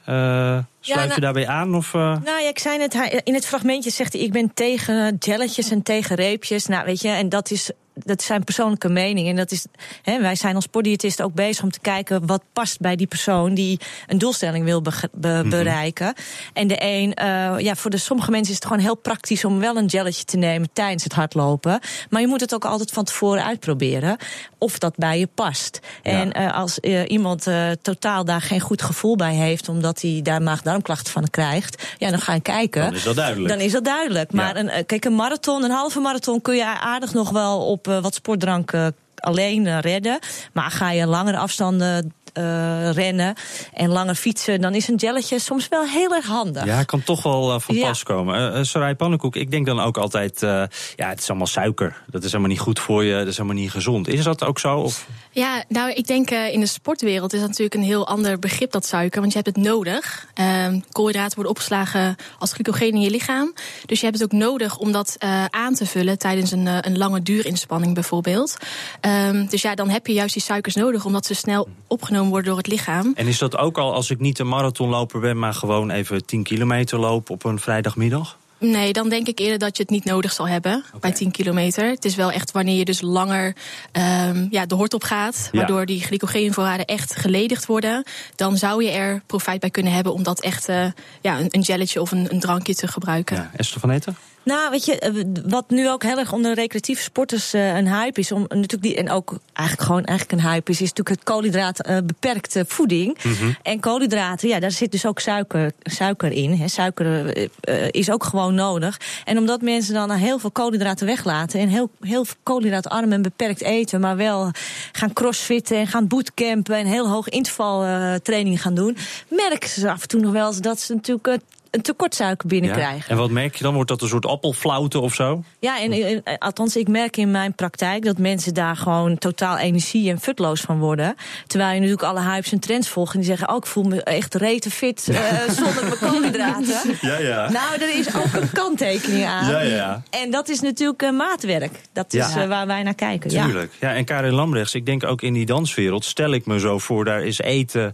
Sluit 0.85 0.99
ja, 0.99 1.05
nou, 1.05 1.15
je 1.15 1.21
daarbij 1.21 1.47
aan? 1.47 1.75
Of, 1.75 1.93
Nou 1.93 2.41
ja, 2.41 2.47
ik 2.49 2.59
zei 2.59 2.77
net, 2.77 3.21
in 3.23 3.33
het 3.33 3.45
fragmentje 3.45 3.89
zegt 3.89 4.13
hij, 4.13 4.21
ik 4.21 4.31
ben 4.31 4.53
tegen 4.53 5.15
jelletjes 5.19 5.71
en 5.71 5.83
tegen 5.83 6.15
reepjes. 6.15 6.65
Nou, 6.65 6.85
weet 6.85 7.01
je, 7.01 7.09
en 7.09 7.29
dat 7.29 7.51
is 7.51 7.71
dat 7.93 8.21
zijn 8.21 8.43
persoonlijke 8.43 8.89
meningen. 8.89 9.29
En 9.29 9.35
dat 9.35 9.51
is, 9.51 9.65
hè, 10.01 10.21
wij 10.21 10.35
zijn 10.35 10.55
als 10.55 10.63
sportdiëtisten 10.63 11.25
ook 11.25 11.33
bezig 11.33 11.63
om 11.63 11.71
te 11.71 11.79
kijken 11.79 12.25
wat 12.25 12.43
past 12.53 12.79
bij 12.79 12.95
die 12.95 13.07
persoon 13.07 13.53
die 13.53 13.79
een 14.07 14.17
doelstelling 14.17 14.65
wil 14.65 14.81
be 14.81 14.91
be 15.11 15.27
mhm. 15.27 15.49
bereiken. 15.49 16.13
En 16.53 16.67
de 16.67 16.75
een, 16.79 17.17
uh, 17.21 17.59
ja, 17.59 17.75
voor 17.75 17.91
de 17.91 17.97
sommige 17.97 18.31
mensen 18.31 18.49
is 18.49 18.55
het 18.55 18.65
gewoon 18.65 18.83
heel 18.83 18.95
praktisch 18.95 19.45
om 19.45 19.59
wel 19.59 19.77
een 19.77 19.89
gelletje 19.89 20.23
te 20.23 20.37
nemen 20.37 20.69
tijdens 20.73 21.03
het 21.03 21.13
hardlopen. 21.13 21.79
Maar 22.09 22.21
je 22.21 22.27
moet 22.27 22.41
het 22.41 22.53
ook 22.53 22.65
altijd 22.65 22.91
van 22.91 23.03
tevoren 23.03 23.45
uitproberen 23.45 24.17
of 24.57 24.79
dat 24.79 24.95
bij 24.95 25.19
je 25.19 25.27
past. 25.27 25.79
Ja. 26.03 26.11
En 26.11 26.41
uh, 26.41 26.57
als 26.57 26.77
uh, 26.81 27.09
iemand 27.09 27.47
totaal 27.81 28.25
daar 28.25 28.41
geen 28.41 28.59
goed 28.59 28.81
gevoel 28.81 29.15
bij 29.15 29.33
heeft, 29.33 29.69
omdat 29.69 30.01
hij 30.01 30.19
daar 30.23 30.41
maag-darmklachten 30.73 31.11
van 31.13 31.29
krijgt, 31.29 31.95
ja, 31.97 32.09
dan 32.09 32.19
ga 32.19 32.33
je 32.33 32.41
kijken. 32.41 32.81
Dan 32.81 32.93
is 32.93 33.03
dat 33.03 33.15
duidelijk. 33.15 33.49
Dan 33.49 33.59
is 33.59 33.71
dat 33.71 33.85
duidelijk. 33.85 34.33
Maar 34.33 34.63
ja. 34.63 34.77
een, 34.77 34.85
kijk, 34.85 35.05
een 35.05 35.15
marathon, 35.15 35.63
een 35.63 35.71
halve 35.71 35.99
marathon 35.99 36.41
kun 36.41 36.55
je 36.55 36.65
aardig 36.65 37.13
nog 37.13 37.29
wel 37.29 37.65
op 37.65 37.83
op 37.87 38.01
wat 38.01 38.13
sportdrank 38.13 38.71
alleen 39.15 39.79
redden. 39.79 40.19
Maar 40.53 40.71
ga 40.71 40.91
je 40.91 41.05
langere 41.05 41.37
afstanden 41.37 42.13
uh, 42.33 42.91
rennen 42.91 43.35
en 43.73 43.89
langer 43.89 44.15
fietsen, 44.15 44.61
dan 44.61 44.75
is 44.75 44.87
een 44.87 44.99
gelletje 44.99 45.39
soms 45.39 45.67
wel 45.67 45.85
heel 45.85 46.15
erg 46.15 46.25
handig. 46.25 46.65
Ja, 46.65 46.83
kan 46.83 47.03
toch 47.03 47.23
wel 47.23 47.53
uh, 47.53 47.59
van 47.59 47.75
ja. 47.75 47.87
pas 47.87 48.03
komen. 48.03 48.57
Uh, 48.57 48.63
Sarai 48.63 48.95
Pannenkoek, 48.95 49.35
ik 49.35 49.51
denk 49.51 49.65
dan 49.65 49.79
ook 49.79 49.97
altijd, 49.97 50.39
ja, 50.39 50.69
het 50.95 51.19
is 51.19 51.29
allemaal 51.29 51.47
suiker. 51.47 52.01
Dat 52.09 52.23
is 52.23 52.31
helemaal 52.31 52.51
niet 52.51 52.59
goed 52.59 52.79
voor 52.79 53.03
je, 53.03 53.17
dat 53.17 53.27
is 53.27 53.37
helemaal 53.37 53.57
niet 53.57 53.71
gezond. 53.71 54.07
Is 54.07 54.23
dat 54.23 54.43
ook 54.43 54.59
zo? 54.59 54.77
Of? 54.77 55.07
Ja, 55.31 55.63
nou, 55.67 55.91
ik 55.91 56.07
denk 56.07 56.29
in 56.29 56.59
de 56.59 56.65
sportwereld 56.65 57.33
is 57.33 57.39
dat 57.39 57.47
natuurlijk 57.47 57.75
een 57.75 57.83
heel 57.83 58.07
ander 58.07 58.39
begrip, 58.39 58.71
dat 58.71 58.85
suiker. 58.85 59.19
Want 59.19 59.33
je 59.33 59.39
hebt 59.43 59.55
het 59.55 59.65
nodig. 59.65 60.27
Ehm, 60.33 60.79
koolhydraten 60.91 61.35
worden 61.35 61.51
opgeslagen 61.51 62.15
als 62.39 62.53
glycogeen 62.53 62.93
in 62.93 63.01
je 63.01 63.09
lichaam. 63.09 63.53
Dus 63.85 63.99
je 63.99 64.05
hebt 64.05 64.19
het 64.19 64.33
ook 64.33 64.39
nodig 64.39 64.77
om 64.77 64.91
dat 64.91 65.15
aan 65.49 65.73
te 65.73 65.85
vullen 65.85 66.17
tijdens 66.17 66.51
een, 66.51 66.65
een 66.65 66.97
lange 66.97 67.21
duurinspanning 67.21 67.93
bijvoorbeeld. 67.93 68.57
Um, 69.01 69.47
dus 69.47 69.61
ja, 69.61 69.75
dan 69.75 69.89
heb 69.89 70.07
je 70.07 70.13
juist 70.13 70.33
die 70.33 70.43
suikers 70.43 70.75
nodig, 70.75 71.05
omdat 71.05 71.25
ze 71.25 71.33
snel 71.33 71.67
opgenomen 71.87 72.22
worden 72.27 72.47
door 72.47 72.57
het 72.57 72.67
lichaam. 72.67 73.11
En 73.15 73.27
is 73.27 73.37
dat 73.37 73.57
ook 73.57 73.77
al 73.77 73.93
als 73.93 74.09
ik 74.09 74.19
niet 74.19 74.39
een 74.39 74.47
marathonloper 74.47 75.19
ben, 75.19 75.39
maar 75.39 75.53
gewoon 75.53 75.91
even 75.91 76.25
10 76.25 76.43
kilometer 76.43 76.99
loop 76.99 77.29
op 77.29 77.43
een 77.43 77.59
vrijdagmiddag? 77.59 78.37
Nee, 78.71 78.93
dan 78.93 79.09
denk 79.09 79.27
ik 79.27 79.39
eerder 79.39 79.57
dat 79.57 79.77
je 79.77 79.83
het 79.83 79.91
niet 79.91 80.05
nodig 80.05 80.31
zal 80.31 80.47
hebben 80.47 80.83
okay. 80.87 80.99
bij 80.99 81.11
10 81.11 81.31
kilometer. 81.31 81.89
Het 81.89 82.05
is 82.05 82.15
wel 82.15 82.31
echt 82.31 82.51
wanneer 82.51 82.77
je 82.77 82.85
dus 82.85 83.01
langer 83.01 83.55
um, 83.91 84.47
ja, 84.49 84.65
de 84.65 84.75
hort 84.75 84.93
op 84.93 85.03
gaat, 85.03 85.49
waardoor 85.51 85.79
ja. 85.79 85.85
die 85.85 86.03
glycogeenvoorraden 86.03 86.85
echt 86.85 87.15
geledigd 87.15 87.65
worden, 87.65 88.03
dan 88.35 88.57
zou 88.57 88.83
je 88.83 88.89
er 88.89 89.21
profijt 89.25 89.59
bij 89.59 89.69
kunnen 89.69 89.93
hebben 89.93 90.13
om 90.13 90.23
dat 90.23 90.41
echt 90.41 90.69
uh, 90.69 90.85
ja, 91.21 91.39
een, 91.39 91.47
een 91.49 91.63
gelletje 91.63 92.01
of 92.01 92.11
een, 92.11 92.33
een, 92.33 92.39
drankje 92.39 92.75
te 92.75 92.87
gebruiken. 92.87 93.35
Ja. 93.35 93.51
Esther 93.55 93.79
van 93.79 93.89
Eten? 93.89 94.17
Nou, 94.43 94.69
weet 94.69 94.85
je, 94.85 95.25
wat 95.47 95.69
nu 95.69 95.89
ook 95.89 96.03
heel 96.03 96.17
erg 96.17 96.33
onder 96.33 96.53
recreatieve 96.53 97.01
sporters 97.01 97.53
uh, 97.53 97.75
een 97.75 97.87
hype 97.87 98.19
is, 98.19 98.31
om 98.31 98.41
natuurlijk 98.41 98.81
die, 98.81 98.95
en 98.95 99.09
ook 99.09 99.37
eigenlijk 99.53 99.87
gewoon 99.87 100.03
eigenlijk 100.03 100.41
een 100.41 100.49
hype 100.49 100.71
is, 100.71 100.81
is 100.81 100.89
natuurlijk 100.89 101.19
het 101.19 101.23
koolhydraat 101.23 101.87
uh, 101.87 101.97
beperkte 102.05 102.65
voeding. 102.67 103.17
Mm 103.23 103.33
-hmm. 103.33 103.55
En 103.61 103.79
koolhydraten, 103.79 104.47
ja, 104.49 104.59
daar 104.59 104.71
zit 104.71 104.91
dus 104.91 105.05
ook 105.05 105.19
suiker, 105.19 105.71
suiker 105.83 106.31
in. 106.31 106.51
Hè. 106.51 106.67
Suiker 106.67 107.37
uh, 107.37 107.87
is 107.91 108.11
ook 108.11 108.23
gewoon 108.23 108.55
nodig. 108.55 108.99
En 109.25 109.37
omdat 109.37 109.61
mensen 109.61 109.93
dan 109.93 110.11
heel 110.11 110.39
veel 110.39 110.51
koolhydraten 110.51 111.05
weglaten 111.05 111.59
en 111.59 111.67
heel, 111.67 111.89
heel 111.99 112.25
koolhydraatarm 112.43 113.11
en 113.11 113.21
beperkt 113.21 113.61
eten, 113.61 113.99
maar 113.99 114.17
wel 114.17 114.51
gaan 114.91 115.13
crossfitten 115.13 115.77
en 115.77 115.87
gaan 115.87 116.07
bootcampen 116.07 116.75
en 116.75 116.85
heel 116.85 117.09
hoog 117.09 117.29
intervaltraining 117.29 118.61
gaan 118.61 118.75
doen, 118.75 118.97
merken 119.27 119.69
ze 119.69 119.91
af 119.91 120.01
en 120.01 120.07
toe 120.07 120.21
nog 120.21 120.31
wel 120.31 120.47
eens 120.47 120.61
dat 120.61 120.79
ze 120.79 120.93
natuurlijk 120.93 121.39
een 121.73 121.81
tekort 121.81 122.15
suiker 122.15 122.47
binnenkrijgen. 122.47 122.97
Ja. 122.97 123.07
En 123.07 123.17
wat 123.17 123.29
merk 123.29 123.55
je 123.55 123.63
dan? 123.63 123.73
Wordt 123.73 123.89
dat 123.89 124.01
een 124.01 124.07
soort 124.07 124.25
appelflauwte 124.25 124.99
of 124.99 125.13
zo? 125.13 125.43
Ja, 125.59 125.79
en, 125.79 126.23
althans, 126.39 126.75
ik 126.75 126.87
merk 126.87 127.17
in 127.17 127.31
mijn 127.31 127.55
praktijk 127.55 128.03
dat 128.03 128.17
mensen 128.17 128.53
daar 128.53 128.75
gewoon 128.75 129.17
totaal 129.17 129.57
energie 129.57 130.09
en 130.09 130.19
futloos 130.19 130.61
van 130.61 130.79
worden. 130.79 131.15
Terwijl 131.47 131.73
je 131.73 131.79
natuurlijk 131.79 132.03
alle 132.03 132.21
hypes 132.21 132.51
en 132.51 132.59
trends 132.59 132.89
volgt 132.89 133.13
en 133.13 133.19
die 133.19 133.27
zeggen: 133.27 133.49
Oh, 133.49 133.55
ik 133.55 133.65
voel 133.65 133.83
me 133.83 134.03
echt 134.03 134.35
rete 134.35 134.69
fit 134.69 135.07
uh, 135.09 135.17
zonder 135.49 135.83
mijn 135.83 135.97
koolhydraten. 135.97 136.81
Ja, 137.01 137.17
ja. 137.17 137.49
Nou, 137.51 137.81
er 137.81 137.97
is 137.97 138.15
ook 138.15 138.33
een 138.41 138.51
kanttekening 138.51 139.25
aan. 139.25 139.51
Ja, 139.51 139.61
ja. 139.61 140.03
En 140.09 140.31
dat 140.31 140.49
is 140.49 140.59
natuurlijk 140.59 141.01
uh, 141.01 141.11
maatwerk. 141.11 141.81
Dat 141.93 142.13
is 142.13 142.35
uh, 142.35 142.47
waar 142.47 142.67
wij 142.67 142.83
naar 142.83 142.95
kijken. 142.95 143.29
Tuurlijk. 143.29 143.71
Ja. 143.79 143.89
ja, 143.89 143.95
en 143.95 144.05
Karin 144.05 144.33
Lambrechts, 144.33 144.75
ik 144.75 144.85
denk 144.85 145.03
ook 145.03 145.21
in 145.21 145.33
die 145.33 145.45
danswereld, 145.45 146.05
stel 146.05 146.31
ik 146.31 146.45
me 146.45 146.59
zo 146.59 146.77
voor, 146.77 147.05
daar 147.05 147.23
is 147.23 147.39
eten. 147.39 147.93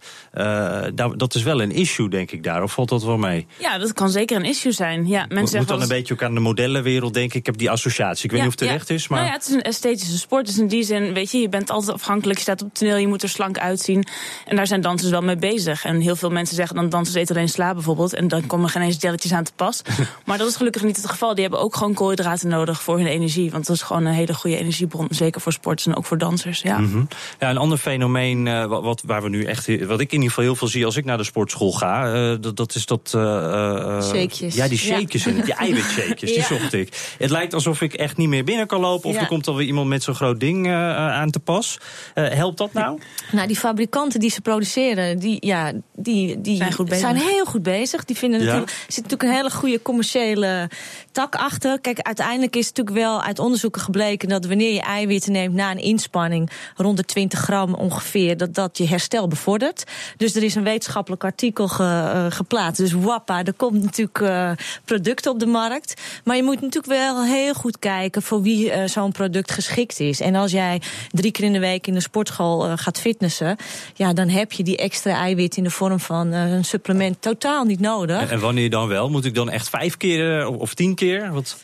dat 1.16 1.36
is 1.36 1.44
wel 1.44 1.62
een 1.62 1.72
issue, 1.72 2.10
denk 2.10 2.32
ik 2.32 2.44
daar. 2.44 2.64
Of 2.64 2.72
valt 2.72 2.90
dat 2.90 3.04
wel 3.04 3.18
mee? 3.18 3.48
Ja, 3.58 3.69
Ja, 3.72 3.78
dat 3.78 3.94
kan 3.94 4.10
zeker 4.10 4.38
een 4.38 4.46
issue 4.46 4.72
zijn. 4.72 5.08
Ja, 5.08 5.26
mensen 5.30 5.58
Moet 5.60 5.68
dan 5.68 5.82
een 5.82 5.88
beetje 5.88 6.14
ook 6.14 6.24
aan 6.24 6.34
de 6.34 6.40
modellenwereld 6.40 7.14
denken. 7.14 7.40
Ik 7.40 7.46
heb 7.46 7.58
die 7.58 7.70
associatie. 7.70 8.24
Ik 8.26 8.32
weet 8.32 8.40
Ja, 8.40 8.46
niet 8.46 8.54
of 8.54 8.60
het 8.60 8.70
ja. 8.70 8.76
terecht 8.76 8.90
is, 9.02 9.08
maar... 9.08 9.20
Nou 9.20 9.32
ja, 9.32 9.38
het 9.38 9.48
is 9.48 9.54
een 9.54 9.62
esthetische 9.62 10.18
sport. 10.18 10.46
Dus 10.46 10.58
in 10.58 10.68
die 10.68 10.84
zin, 10.84 11.14
weet 11.14 11.32
je, 11.32 11.38
je 11.38 11.50
bent 11.50 11.70
altijd 11.70 11.94
afhankelijk. 11.94 12.38
Je 12.38 12.44
staat 12.44 12.62
op 12.62 12.68
het 12.70 12.78
toneel, 12.80 12.98
je 12.98 13.08
moet 13.08 13.24
er 13.24 13.30
slank 13.30 13.58
uitzien. 13.58 14.06
En 14.46 14.56
daar 14.56 14.68
zijn 14.68 14.82
dansers 14.82 15.12
wel 15.12 15.22
mee 15.22 15.36
bezig. 15.38 15.86
En 15.86 16.00
heel 16.00 16.16
veel 16.16 16.30
mensen 16.30 16.56
zeggen 16.56 16.76
dan 16.76 16.90
dansers 16.90 17.18
eten 17.18 17.36
alleen 17.36 17.50
sla 17.50 17.74
bijvoorbeeld. 17.74 18.14
En 18.14 18.28
dan 18.28 18.48
komen 18.48 18.66
er 18.66 18.72
geen 18.72 18.82
eens 18.82 18.98
jelletjes 19.00 19.32
aan 19.34 19.44
te 19.44 19.52
pas. 19.56 19.82
maar 20.26 20.38
dat 20.38 20.48
is 20.48 20.56
gelukkig 20.56 20.84
niet 20.84 20.96
het 20.96 21.10
geval. 21.10 21.34
Die 21.34 21.42
hebben 21.42 21.60
ook 21.62 21.76
gewoon 21.76 21.94
koolhydraten 21.94 22.48
nodig 22.50 22.82
voor 22.82 22.98
hun 22.98 23.08
energie. 23.08 23.52
Want 23.52 23.66
dat 23.68 23.76
is 23.76 23.82
gewoon 23.82 24.06
een 24.06 24.14
hele 24.14 24.34
goede 24.34 24.58
energiebron. 24.58 25.08
Zeker 25.10 25.42
voor 25.42 25.54
sporters 25.54 25.88
en 25.88 25.96
ook 25.96 26.06
voor 26.06 26.18
dansers. 26.18 26.62
Ja. 26.62 26.78
Mhm. 26.78 27.04
Ja, 27.40 27.50
een 27.50 27.58
ander 27.58 27.78
fenomeen 27.78 28.48
eh, 28.48 28.66
wat, 28.66 29.02
waar 29.06 29.22
we 29.24 29.30
nu 29.30 29.44
echt, 29.44 29.86
wat 29.86 30.00
ik 30.00 30.08
in 30.12 30.14
ieder 30.14 30.28
geval 30.30 30.44
heel 30.44 30.56
veel 30.56 30.68
zie 30.68 30.86
als 30.86 30.96
ik 30.96 31.06
naar 31.06 31.18
de 31.18 31.24
sportschool 31.24 31.72
ga, 31.72 32.14
eh, 32.14 32.36
dat, 32.42 32.58
dat 32.58 32.76
is 32.76 32.86
dat. 32.86 33.12
eh, 33.16 33.58
Shakejes. 34.04 34.56
Ja, 34.56 34.68
die 34.68 34.78
shakejes, 34.78 35.24
Ja. 35.24 35.30
in 35.32 35.36
het, 35.38 35.46
die 35.46 35.54
eiwitshakejes, 35.56 36.34
die 36.34 36.44
zocht 36.44 36.74
ik. 36.74 37.14
Het 37.18 37.30
lijkt 37.30 37.54
alsof 37.54 37.82
ik 37.82 37.94
echt 37.94 38.18
niet 38.18 38.28
meer 38.30 38.44
binnen 38.44 38.68
kan 38.68 38.80
lopen, 38.80 39.10
of 39.10 39.16
Ja. 39.16 39.22
er 39.22 39.28
komt 39.28 39.48
alweer 39.48 39.66
iemand 39.68 39.88
met 39.88 40.04
zo'n 40.04 40.16
groot 40.16 40.40
ding 40.40 40.66
eh, 40.68 40.72
eh, 40.74 40.96
aan 40.98 41.30
te 41.32 41.40
pas. 41.40 41.78
Eh, 42.14 42.28
helpt 42.30 42.58
dat 42.58 42.74
nou? 42.74 43.00
Nou, 43.32 43.48
die 43.48 43.56
fabrikanten 43.56 44.20
die 44.20 44.30
ze 44.30 44.42
produceren, 44.42 45.20
die, 45.20 45.38
ja, 45.46 45.72
die, 45.96 46.42
die 46.42 46.56
Zijn 46.58 46.74
goed 46.74 46.86
bezig. 46.90 47.02
zijn 47.10 47.16
heel 47.16 47.46
goed 47.46 47.64
bezig. 47.64 48.06
Die 48.06 48.18
vinden 48.18 48.40
Ja. 48.40 48.46
natuurlijk, 48.46 48.72
er 48.72 48.94
zit 48.94 49.04
natuurlijk 49.04 49.30
een 49.30 49.36
hele 49.36 49.52
goede 49.52 49.82
commerciële 49.82 50.70
tak 51.12 51.36
achter. 51.36 51.80
Kijk, 51.82 52.00
uiteindelijk 52.02 52.56
is 52.56 52.68
het 52.68 52.78
natuurlijk 52.78 53.06
wel 53.06 53.22
uit 53.24 53.40
onderzoeken 53.40 53.82
gebleken 53.82 54.30
dat 54.30 54.46
wanneer 54.46 54.74
je 54.74 54.82
eiwitten 54.82 55.32
neemt 55.32 55.54
na 55.54 55.72
een 55.72 55.78
inspanning, 55.82 56.50
rond 56.76 56.98
de 56.98 57.04
20 57.04 57.40
gram 57.40 57.74
ongeveer, 57.74 58.38
dat 58.38 58.54
dat 58.56 58.78
je 58.78 58.88
herstel 58.88 59.28
bevordert. 59.28 59.84
Dus 60.18 60.36
er 60.36 60.44
is 60.44 60.56
een 60.56 60.64
wetenschappelijk 60.64 61.24
artikel 61.24 61.68
ge- 61.68 61.84
eh, 61.84 62.26
geplaatst. 62.30 62.82
Dus 62.82 62.92
wappa, 62.92 63.44
er 63.50 63.56
komt 63.56 63.84
natuurlijk 63.84 64.20
eh, 64.20 64.52
producten 64.86 65.32
op 65.32 65.40
de 65.40 65.46
markt. 65.46 66.02
Maar 66.24 66.36
je 66.36 66.44
moet 66.44 66.62
natuurlijk 66.62 66.94
wel 66.94 67.24
heel 67.24 67.54
goed 67.54 67.80
kijken 67.80 68.22
voor 68.22 68.42
wie 68.42 68.72
eh, 68.72 68.88
zo'n 68.88 69.12
product 69.12 69.52
geschikt 69.52 70.00
is. 70.00 70.20
En 70.20 70.36
als 70.36 70.52
jij 70.52 70.82
drie 71.12 71.32
keer 71.32 71.46
in 71.46 71.54
de 71.54 71.60
week 71.60 71.88
in 71.88 71.94
de 71.94 72.02
sportschool 72.02 72.66
eh, 72.66 72.74
gaat 72.76 73.00
fitnessen, 73.00 73.58
ja, 73.94 74.14
dan 74.14 74.28
heb 74.28 74.52
je 74.52 74.64
die 74.64 74.78
extra 74.78 75.14
eiwit 75.14 75.58
in 75.58 75.64
de 75.64 75.70
vorm 75.70 76.00
van 76.00 76.32
een 76.32 76.66
supplement 76.66 77.22
totaal 77.22 77.64
niet 77.64 77.80
nodig. 77.80 78.22
En, 78.22 78.30
en 78.30 78.40
wanneer 78.40 78.70
dan 78.70 78.88
wel? 78.88 79.10
Moet 79.10 79.26
ik 79.26 79.36
dan 79.36 79.50
echt 79.50 79.70
vijf 79.70 79.98
keer 79.98 80.48
of 80.48 80.74
tien 80.74 80.96
keer? 80.96 81.32
Wat? 81.32 81.58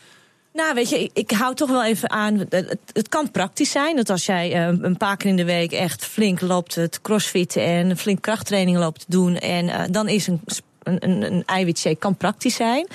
Nou, 0.53 0.73
weet 0.73 0.89
je, 0.89 1.03
ik, 1.03 1.11
ik 1.13 1.31
hou 1.31 1.55
toch 1.55 1.69
wel 1.69 1.85
even 1.85 2.09
aan. 2.09 2.37
Het, 2.37 2.51
het, 2.51 2.79
het 2.93 3.09
kan 3.09 3.31
praktisch 3.31 3.71
zijn 3.71 3.95
dat 3.95 4.09
als 4.09 4.25
jij 4.25 4.67
een 4.67 4.97
paar 4.97 5.17
keer 5.17 5.29
in 5.29 5.35
de 5.35 5.45
week 5.45 5.71
echt 5.71 6.05
flink 6.05 6.41
loopt 6.41 6.73
te 6.73 6.99
crossfitten 7.01 7.63
en 7.63 7.97
flink 7.97 8.21
krachttraining 8.21 8.77
loopt 8.77 8.99
te 8.99 9.05
doen. 9.07 9.37
En 9.37 9.91
dan 9.91 10.07
is 10.07 10.27
een. 10.27 10.41
Een, 10.85 10.97
een, 11.09 11.33
een 11.33 11.43
eiwitshake 11.45 11.95
kan 11.95 12.15
praktisch 12.15 12.55
zijn. 12.55 12.87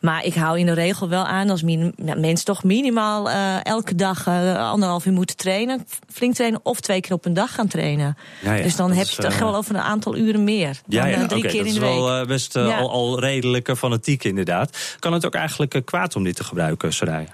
Maar 0.00 0.24
ik 0.24 0.34
hou 0.34 0.58
in 0.58 0.66
de 0.66 0.72
regel 0.72 1.08
wel 1.08 1.24
aan 1.24 1.50
als 1.50 1.62
min, 1.62 1.94
mensen 2.16 2.44
toch 2.44 2.64
minimaal 2.64 3.30
eh, 3.30 3.64
elke 3.64 3.94
dag 3.94 4.26
eh, 4.26 4.70
anderhalf 4.70 5.06
uur 5.06 5.12
moeten 5.12 5.36
trainen. 5.36 5.86
Flink 6.12 6.34
trainen 6.34 6.60
of 6.62 6.80
twee 6.80 7.00
keer 7.00 7.12
op 7.12 7.24
een 7.24 7.34
dag 7.34 7.54
gaan 7.54 7.66
trainen. 7.66 8.16
Ja, 8.42 8.54
ja, 8.54 8.62
dus 8.62 8.76
dan 8.76 8.92
heb 8.92 9.04
is, 9.04 9.10
je 9.10 9.16
het 9.16 9.24
echt 9.24 9.34
eh, 9.40 9.42
wel 9.42 9.56
over 9.56 9.74
een 9.74 9.80
aantal 9.80 10.16
uren 10.16 10.44
meer. 10.44 10.80
Ja, 10.86 11.00
dan 11.00 11.10
ja, 11.10 11.26
drie 11.26 11.40
keer 11.40 11.50
dat 11.50 11.60
in 11.60 11.66
is 11.66 11.74
de 11.74 11.80
week. 11.80 11.94
wel 11.94 12.20
eh, 12.20 12.26
best 12.26 12.56
al, 12.56 12.90
al 12.90 13.20
redelijk 13.20 13.76
fanatiek 13.76 14.24
inderdaad. 14.24 14.96
Kan 14.98 15.12
het 15.12 15.26
ook 15.26 15.34
eigenlijk 15.34 15.82
kwaad 15.84 16.16
om 16.16 16.24
dit 16.24 16.36
te 16.36 16.44
gebruiken, 16.44 16.92
Sarai? 16.92 17.26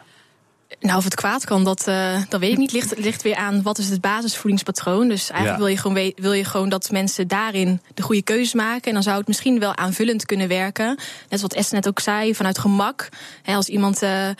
Nou, 0.82 0.96
of 0.98 1.04
het 1.04 1.14
kwaad 1.14 1.44
kan, 1.44 1.64
dat, 1.64 1.86
eh, 1.88 2.20
dat 2.28 2.40
weet 2.40 2.52
ik 2.52 2.58
niet. 2.58 2.72
Ligt, 2.72 2.98
ligt 2.98 3.22
weer 3.22 3.34
aan 3.36 3.62
wat 3.62 3.78
is 3.78 3.88
het 3.88 4.00
basisvoedingspatroon. 4.00 5.08
Dus 5.08 5.30
eigenlijk 5.30 5.50
Ja. 5.50 5.56
wil, 5.64 5.66
je 5.66 5.76
gewoon 5.76 5.96
we- 5.96 6.12
wil 6.22 6.32
je 6.32 6.44
gewoon 6.44 6.68
dat 6.68 6.90
mensen 6.90 7.28
daarin 7.28 7.80
de 7.94 8.02
goede 8.02 8.22
keuzes 8.22 8.52
maken. 8.54 8.82
En 8.88 8.92
dan 8.94 9.02
zou 9.02 9.18
het 9.18 9.26
misschien 9.26 9.58
wel 9.58 9.76
aanvullend 9.76 10.26
kunnen 10.26 10.48
werken. 10.48 10.98
Net 11.28 11.40
wat 11.40 11.52
Esther 11.54 11.74
net 11.74 11.88
ook 11.88 12.00
zei, 12.00 12.34
vanuit 12.34 12.58
gemak. 12.58 13.08
Hè, 13.42 13.54
als 13.54 13.68
iemand 13.68 14.02
eh, 14.02 14.28
eh, 14.28 14.34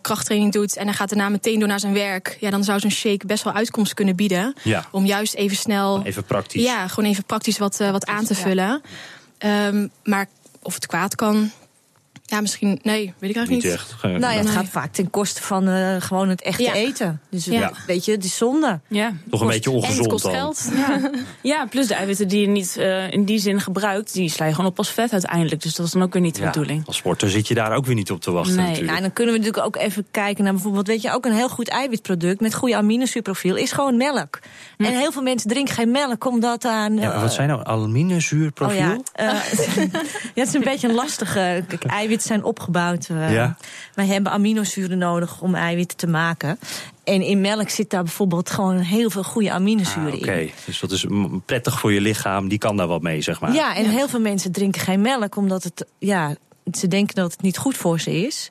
krachttraining 0.00 0.52
doet 0.52 0.76
en 0.76 0.84
hij 0.86 0.94
gaat 0.94 1.08
daarna 1.08 1.28
meteen 1.28 1.58
door 1.58 1.68
naar 1.68 1.80
zijn 1.80 1.92
werk. 1.92 2.36
Ja, 2.40 2.50
dan 2.50 2.64
zou 2.64 2.78
zo'n 2.80 2.90
shake 2.90 3.26
best 3.26 3.44
wel 3.44 3.52
uitkomst 3.52 3.94
kunnen 3.94 4.16
bieden. 4.16 4.54
Ja. 4.62 4.84
Om 4.90 5.04
juist 5.06 5.34
even 5.34 5.56
snel. 5.56 6.02
Even 6.04 6.24
praktisch. 6.24 6.62
Ja, 6.62 6.88
gewoon 6.88 7.10
even 7.10 7.24
praktisch 7.24 7.58
wat, 7.58 7.76
wat 7.76 8.06
aan 8.06 8.24
te 8.24 8.34
vullen. 8.34 8.82
Ehm, 9.38 9.86
maar 10.04 10.26
of 10.62 10.74
het 10.74 10.86
kwaad 10.86 11.14
kan. 11.14 11.50
Ja, 12.36 12.42
misschien. 12.42 12.78
Nee, 12.82 13.14
weet 13.18 13.30
ik 13.30 13.36
eigenlijk 13.36 13.48
Niet 13.48 13.62
niet. 13.62 13.72
echt. 13.72 13.94
Nou 14.02 14.20
ja, 14.20 14.28
het 14.30 14.44
Nee. 14.44 14.52
gaat 14.52 14.68
vaak 14.68 14.92
ten 14.92 15.10
koste 15.10 15.42
van 15.42 15.68
eh, 15.68 15.96
gewoon 15.98 16.28
het 16.28 16.42
echte 16.42 16.62
Ja. 16.62 16.72
eten. 16.72 17.20
Dus 17.30 17.44
Ja. 17.44 17.72
weet 17.86 18.04
je, 18.04 18.12
het 18.12 18.24
is 18.24 18.36
zonde. 18.36 18.80
Ja. 18.88 19.12
Toch 19.30 19.40
een 19.40 19.46
beetje 19.46 19.70
En 19.70 19.76
het 19.76 19.84
ongezond 19.84 20.08
kost 20.08 20.22
dan. 20.24 20.32
geld. 20.32 20.68
Ja. 20.76 21.10
ja, 21.52 21.66
plus 21.66 21.86
de 21.86 21.94
eiwitten 21.94 22.28
die 22.28 22.40
je 22.40 22.46
niet 22.46 22.76
eh, 22.76 23.10
in 23.12 23.24
die 23.24 23.38
zin 23.38 23.60
gebruikt, 23.60 24.12
die 24.12 24.28
sla 24.30 24.46
je 24.46 24.54
gewoon 24.54 24.70
op 24.70 24.78
als 24.78 24.90
vet 24.90 25.12
uiteindelijk. 25.12 25.62
Dus 25.62 25.74
dat 25.74 25.86
is 25.86 25.92
dan 25.92 26.02
ook 26.02 26.12
weer 26.12 26.22
niet 26.22 26.34
de 26.34 26.40
Ja, 26.42 26.46
bedoeling. 26.50 26.86
als 26.86 26.96
sporter 26.96 27.30
zit 27.30 27.48
je 27.48 27.54
daar 27.54 27.72
ook 27.76 27.86
weer 27.86 27.94
niet 27.94 28.10
op 28.10 28.20
te 28.20 28.30
wachten 28.30 28.54
Nee. 28.56 28.62
natuurlijk. 28.62 28.86
Nou, 28.86 28.96
en 28.96 29.02
dan 29.02 29.12
kunnen 29.12 29.34
we 29.34 29.40
natuurlijk 29.40 29.66
ook 29.66 29.76
even 29.82 30.06
kijken 30.10 30.44
naar 30.44 30.52
bijvoorbeeld, 30.52 30.86
weet 30.86 31.02
je, 31.02 31.12
ook 31.12 31.24
een 31.24 31.32
heel 31.32 31.48
goed 31.48 31.68
eiwitproduct 31.68 32.40
met 32.40 32.54
goede 32.54 32.76
aminozuurprofiel 32.76 33.56
is 33.56 33.72
gewoon 33.72 33.96
melk. 33.96 34.38
En 34.76 34.84
heel 34.98 35.12
veel 35.12 35.22
mensen 35.22 35.48
drinken 35.50 35.74
geen 35.74 35.90
melk 35.90 36.24
omdat 36.26 36.64
aan. 36.64 36.94
wat 36.94 37.04
eh, 37.04 37.28
zijn 37.28 37.48
nou 37.48 37.60
aminozuurprofiel? 37.64 38.76
Oh 38.90 38.96
ja, 39.16 39.24
ja, 39.24 39.40
het 40.34 40.48
is 40.48 40.54
een 40.54 40.60
beetje 40.60 40.88
een 40.88 40.94
lastige. 40.94 41.64
Eiwitten 41.86 42.25
zijn 42.26 42.44
opgebouwd. 42.44 43.06
eh, 43.08 43.32
Ja. 43.32 43.56
Wij 43.94 44.06
hebben 44.06 44.32
aminozuren 44.32 44.98
nodig 44.98 45.40
om 45.40 45.54
eiwitten 45.54 45.96
te 45.96 46.06
maken. 46.06 46.58
En 47.04 47.22
in 47.22 47.40
melk 47.40 47.68
zit 47.68 47.90
daar 47.90 48.02
bijvoorbeeld 48.02 48.50
gewoon 48.50 48.76
heel 48.78 49.10
veel 49.10 49.22
goede 49.24 49.52
aminozuren 49.52 50.12
Ah, 50.12 50.18
Oké, 50.18 50.32
in. 50.32 50.50
dus 50.64 50.80
dat 50.80 50.90
is 50.90 51.06
prettig 51.44 51.78
voor 51.80 51.92
je 51.92 52.00
lichaam. 52.00 52.48
Die 52.48 52.58
kan 52.58 52.76
daar 52.76 52.86
wat 52.86 53.02
mee, 53.02 53.20
zeg 53.22 53.40
maar. 53.40 53.52
Ja, 53.54 53.76
en 53.76 53.88
heel 53.90 54.08
veel 54.08 54.20
mensen 54.20 54.52
drinken 54.52 54.80
geen 54.80 55.00
melk 55.00 55.36
omdat 55.36 55.62
het, 55.62 55.86
ja, 55.98 56.34
ze 56.72 56.88
denken 56.88 57.14
dat 57.14 57.32
het 57.32 57.42
niet 57.42 57.58
goed 57.58 57.76
voor 57.76 58.00
ze 58.00 58.26
is. 58.26 58.50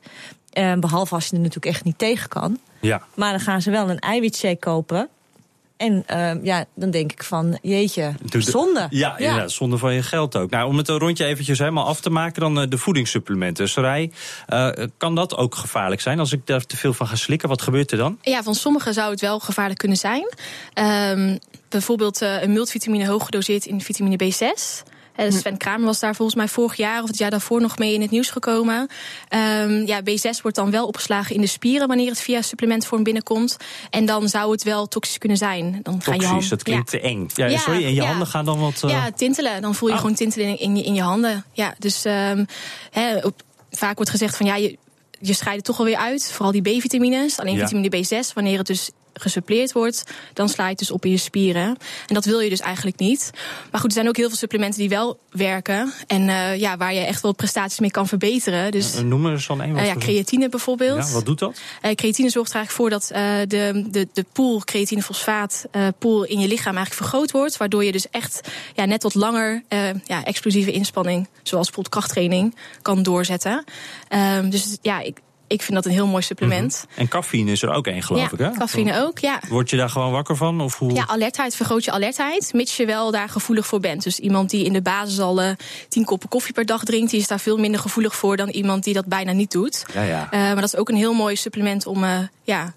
Eh, 0.50 0.74
behalve 0.74 1.15
als 1.15 1.25
je 1.27 1.32
er 1.36 1.38
natuurlijk 1.41 1.65
echt 1.75 1.84
niet 1.84 1.98
tegen 1.98 2.29
kan. 2.29 2.60
Ja. 2.82 3.01
Maar 3.15 3.32
dan 3.32 3.39
gaan 3.39 3.62
ze 3.62 3.72
wel 3.72 3.89
een 3.89 4.00
eiwitshake 4.00 4.60
kopen. 4.60 5.10
En 5.77 6.03
eh, 6.05 6.44
ja, 6.44 6.65
dan 6.75 6.91
denk 6.91 7.12
ik 7.12 7.24
van, 7.24 7.58
jeetje, 7.62 8.13
zonde. 8.29 8.88
Ja, 8.89 9.17
inderdaad, 9.17 9.51
zonde 9.51 9.77
van 9.77 9.94
je 9.94 10.03
geld 10.03 10.38
ook. 10.38 10.50
Nou, 10.50 10.67
om 10.67 10.77
het 10.77 10.88
een 10.88 10.98
rondje 10.98 11.25
eventjes 11.25 11.60
helemaal 11.60 11.86
af 11.86 12.01
te 12.01 12.10
maken, 12.10 12.41
dan 12.41 12.62
eh, 12.62 12.70
de 12.70 12.77
voedingssupplementen. 12.77 13.70
Sarai, 13.70 14.12
eh, 14.48 14.70
kan 14.98 15.15
dat 15.15 15.38
ook 15.38 15.55
gevaarlijk 15.55 16.01
zijn 16.01 16.20
als 16.20 16.32
ik 16.32 16.48
daar 16.48 16.65
te 16.65 16.77
veel 16.77 16.94
van 16.94 17.08
ga 17.08 17.15
slikken? 17.15 17.50
Wat 17.50 17.62
gebeurt 17.62 17.91
er 17.91 17.98
dan? 17.98 18.17
Ja, 18.22 18.44
van 18.44 18.55
sommigen 18.55 18.94
zou 18.94 19.12
het 19.12 19.22
wel 19.22 19.39
gevaarlijk 19.39 19.79
kunnen 19.79 19.98
zijn. 19.98 20.29
Ehm, 20.74 21.38
bijvoorbeeld 21.70 22.22
eh, 22.22 22.41
een 22.41 22.53
multivitamine 22.53 23.08
hoog 23.08 23.25
gedoseerd 23.25 23.65
in 23.65 23.82
vitamine 23.82 24.17
B6. 24.24 24.84
Eh, 25.15 25.31
Sven 25.31 25.57
Kramer 25.57 25.86
was 25.86 26.00
daar 26.00 26.15
volgens 26.15 26.38
mij 26.38 26.48
vorig 26.48 26.75
jaar 26.77 27.01
of 27.01 27.07
het 27.07 27.17
jaar 27.17 27.29
daarvoor 27.29 27.62
nog 27.62 27.77
mee 27.77 27.93
in 27.93 28.01
het 28.01 28.12
nieuws 28.12 28.29
gekomen. 28.29 28.88
Ehm, 29.27 29.86
ja, 29.86 30.01
B6 30.01 30.41
wordt 30.41 30.57
dan 30.57 30.72
wel 30.72 30.88
opgeslagen 30.88 31.36
in 31.36 31.41
de 31.41 31.48
spieren 31.48 31.88
wanneer 31.88 32.10
het 32.10 32.22
via 32.22 32.41
supplementvorm 32.41 33.03
binnenkomt. 33.03 33.57
En 33.89 34.05
dan 34.05 34.29
zou 34.29 34.51
het 34.51 34.63
wel 34.63 34.88
toxisch 34.88 35.17
kunnen 35.17 35.38
zijn. 35.38 35.79
Dan 35.84 36.01
gaan 36.01 36.19
je 36.41 36.50
dat 36.50 36.63
klinkt 36.63 36.91
ja. 36.91 36.98
te 37.00 37.03
eng. 37.05 37.27
Ja, 37.34 37.45
Ja, 37.45 37.57
sorry, 37.57 37.86
en 37.86 37.93
je 37.93 38.03
handen 38.03 38.27
gaan 38.27 38.45
dan 38.45 38.60
wat... 38.60 38.84
eh, 38.84 38.89
Ja, 38.89 39.12
tintelen. 39.12 39.62
Dan 39.62 39.75
voel 39.75 39.88
je 39.89 39.93
Oh. 39.95 40.00
gewoon 40.01 40.15
tintelen 40.15 40.48
in, 40.48 40.60
in, 40.60 40.75
je, 40.75 40.84
in 40.84 40.93
je 40.93 41.01
handen. 41.01 41.45
Ja, 41.51 41.75
dus 41.79 42.05
ehm, 42.05 42.45
op, 43.24 43.41
vaak 43.72 43.95
wordt 43.95 44.12
gezegd 44.12 44.38
van 44.38 44.45
ja, 44.45 44.55
je, 44.55 44.77
je 45.19 45.34
scheidt 45.34 45.57
het 45.57 45.65
toch 45.65 45.79
alweer 45.79 45.98
uit. 45.98 46.31
Vooral 46.31 46.51
die 46.51 46.62
B-vitamines. 46.62 47.39
Alleen 47.39 47.60
vitamine 47.67 48.03
B6, 48.05 48.34
wanneer 48.34 48.57
het 48.57 48.67
dus 48.67 48.89
gesuppleerd 49.19 49.72
wordt, 49.72 50.03
dan 50.34 50.50
sla 50.50 50.63
je 50.63 50.69
het 50.69 50.79
dus 50.79 50.91
op 50.91 51.05
in 51.05 51.12
je 51.12 51.17
spieren. 51.17 51.77
En 52.07 52.13
dat 52.13 52.25
wil 52.25 52.39
je 52.39 52.50
dus 52.50 52.60
eigenlijk 52.60 53.00
niet. 53.00 53.29
Maar 53.72 53.79
goed, 53.79 53.89
er 53.89 53.95
zijn 53.95 54.07
ook 54.07 54.17
heel 54.17 54.27
veel 54.27 54.38
supplementen 54.38 54.79
die 54.79 54.89
wel 54.89 55.19
werken. 55.29 55.93
En 56.07 56.29
eh, 56.29 56.60
ja, 56.60 56.77
waar 56.77 56.93
je 56.93 57.00
echt 57.00 57.22
wel 57.22 57.34
prestaties 57.34 57.79
mee 57.79 57.91
kan 57.91 58.07
verbeteren. 58.07 58.72
Dus 58.72 58.95
eh, 58.95 59.01
Noem 59.01 59.25
er 59.25 59.31
eens 59.31 59.48
dan 59.48 59.62
één. 59.62 59.77
eh, 59.77 59.86
ja, 59.86 59.95
creatine 59.95 60.50
bijvoorbeeld. 60.50 61.07
Ja, 61.07 61.13
wat 61.13 61.25
doet 61.25 61.39
dat? 61.39 61.60
Creatine 61.81 62.29
zorgt 62.29 62.50
er 62.53 62.55
eigenlijk 62.55 62.72
voor 62.72 62.89
dat 62.89 63.07
de, 63.50 63.86
de, 63.89 64.07
de 64.13 64.25
pool 64.34 64.60
creatinefosfaat 64.60 65.65
pool 66.00 66.24
in 66.24 66.39
je 66.39 66.48
lichaam 66.48 66.75
eigenlijk 66.75 67.05
vergroot 67.05 67.31
wordt. 67.31 67.57
Waardoor 67.57 67.84
je 67.84 67.91
dus 67.91 68.10
echt 68.10 68.41
ja, 68.74 68.86
net 68.86 69.03
wat 69.03 69.13
langer 69.13 69.63
ja, 70.05 70.24
explosieve 70.24 70.72
inspanning, 70.72 71.27
zoals 71.43 71.65
bijvoorbeeld 71.65 71.95
krachttraining, 71.95 72.55
kan 72.81 73.03
doorzetten. 73.03 73.63
Ehm, 74.07 74.50
dus 74.50 74.77
ja, 74.81 75.00
ik, 75.00 75.17
ik 75.47 75.61
vind 75.61 75.73
dat 75.73 75.85
een 75.85 75.91
heel 75.91 76.07
mooi 76.07 76.23
supplement. 76.23 76.85
En 76.95 77.07
cafeïne 77.07 77.51
is 77.51 77.61
er 77.61 77.69
ook 77.69 77.87
één, 77.87 78.03
geloof 78.03 78.21
ja, 78.21 78.29
ik, 78.31 78.39
hè? 78.39 78.51
cafeïne 78.51 79.03
ook, 79.03 79.19
ja. 79.19 79.39
Word 79.49 79.69
je 79.69 79.77
daar 79.77 79.89
gewoon 79.89 80.11
wakker 80.11 80.35
van? 80.35 80.61
Of 80.61 80.77
hoe? 80.77 80.93
Ja, 80.93 81.07
alertheid 81.07 81.55
vergroot 81.55 81.83
je 81.83 81.91
alertheid, 81.91 82.53
mits 82.53 82.77
je 82.77 82.85
wel 82.85 83.11
daar 83.11 83.29
gevoelig 83.29 83.65
voor 83.65 83.79
bent. 83.79 84.03
Dus 84.03 84.19
iemand 84.19 84.49
die 84.49 84.65
in 84.65 84.73
de 84.73 84.81
basis 84.81 85.19
al 85.19 85.41
eh, 85.41 85.49
tien 85.89 86.05
koppen 86.05 86.29
koffie 86.29 86.53
per 86.53 86.65
dag 86.65 86.83
drinkt, 86.83 87.11
die 87.11 87.19
is 87.19 87.27
daar 87.27 87.39
veel 87.39 87.57
minder 87.57 87.79
gevoelig 87.79 88.15
voor 88.15 88.37
dan 88.37 88.49
iemand 88.49 88.83
die 88.83 88.93
dat 88.93 89.05
bijna 89.05 89.31
niet 89.31 89.51
doet. 89.51 89.85
ja. 89.93 90.01
ja. 90.01 90.27
Eh, 90.31 90.39
maar 90.39 90.55
dat 90.55 90.73
is 90.73 90.75
ook 90.75 90.89
een 90.89 90.95
heel 90.95 91.13
mooi 91.13 91.35
supplement 91.35 91.85
om 91.85 92.03
eh, 92.03 92.17
ja, 92.43 92.73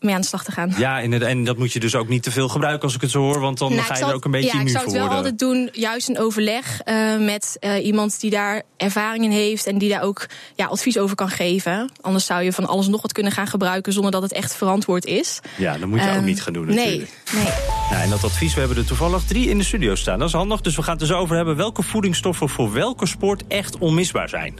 mee 0.00 0.14
aan 0.14 0.20
de 0.20 0.26
slag 0.26 0.44
te 0.44 0.52
gaan. 0.52 0.72
Ja, 0.76 1.00
en, 1.00 1.22
en 1.26 1.44
dat 1.44 1.58
moet 1.58 1.72
je 1.72 1.80
dus 1.80 1.94
ook 1.94 2.08
niet 2.08 2.22
te 2.22 2.30
veel 2.30 2.48
gebruiken 2.48 2.82
als 2.82 2.94
ik 2.94 3.00
het 3.00 3.10
zo 3.10 3.20
hoor, 3.20 3.40
want 3.40 3.58
dan 3.58 3.68
Nou, 3.74 3.82
ga 3.82 3.92
ik 3.94 4.00
je 4.00 4.04
er 4.06 4.14
ook 4.14 4.24
een 4.24 4.30
beetje 4.30 4.46
ja, 4.46 4.54
nu 4.54 4.60
ik 4.60 4.68
voor 4.70 4.76
zou 4.80 4.84
het 4.84 4.92
wel 4.94 5.02
worden. 5.02 5.16
altijd 5.24 5.38
doen, 5.38 5.68
juist 5.72 6.08
een 6.08 6.18
overleg 6.18 6.80
eh, 6.80 7.16
met 7.18 7.56
eh, 7.60 7.84
iemand 7.84 8.20
die 8.20 8.30
daar 8.30 8.62
ervaring 8.76 9.24
in 9.24 9.30
heeft 9.30 9.66
en 9.66 9.78
die 9.78 9.88
daar 9.90 10.02
ook 10.02 10.26
ja, 10.54 10.66
advies 10.66 10.98
over 10.98 11.16
kan 11.16 11.28
geven. 11.28 11.90
Anders 12.00 12.26
zou 12.26 12.42
je 12.42 12.52
van 12.52 12.66
alles 12.66 12.86
nog 12.88 13.02
wat 13.02 13.12
kunnen 13.12 13.32
gaan 13.32 13.46
gebruiken 13.46 13.92
zonder 13.92 14.10
dat 14.10 14.22
het 14.22 14.32
echt 14.32 14.54
verantwoord 14.56 15.04
is. 15.04 15.40
Ja, 15.56 15.78
dat 15.78 15.88
moet 15.88 16.00
je 16.00 16.08
ook 16.08 16.14
Ehm, 16.14 16.24
niet 16.24 16.42
gaan 16.42 16.52
doen 16.52 16.66
nee, 16.66 16.76
natuurlijk. 16.76 17.10
nee. 17.32 17.44
Nou, 17.90 18.02
en 18.02 18.10
dat 18.10 18.24
advies, 18.24 18.54
we 18.54 18.58
hebben 18.60 18.78
er 18.78 18.86
toevallig 18.86 19.22
drie 19.24 19.48
in 19.48 19.58
de 19.58 19.64
studio 19.64 19.94
staan. 19.94 20.18
Dat 20.18 20.28
is 20.28 20.34
handig, 20.34 20.60
dus 20.60 20.76
we 20.76 20.82
gaan 20.82 20.96
het 20.98 21.08
dus 21.08 21.12
over 21.12 21.36
hebben 21.36 21.56
welke 21.56 21.82
voedingsstoffen 21.82 22.48
voor 22.48 22.72
welke 22.72 23.06
sport 23.06 23.42
echt 23.48 23.78
onmisbaar 23.78 24.28
zijn. 24.28 24.58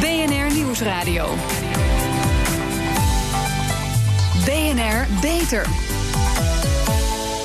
BNR 0.00 0.54
Nieuwsradio. 0.54 1.26
BNR 4.44 5.06
Beter. 5.22 5.93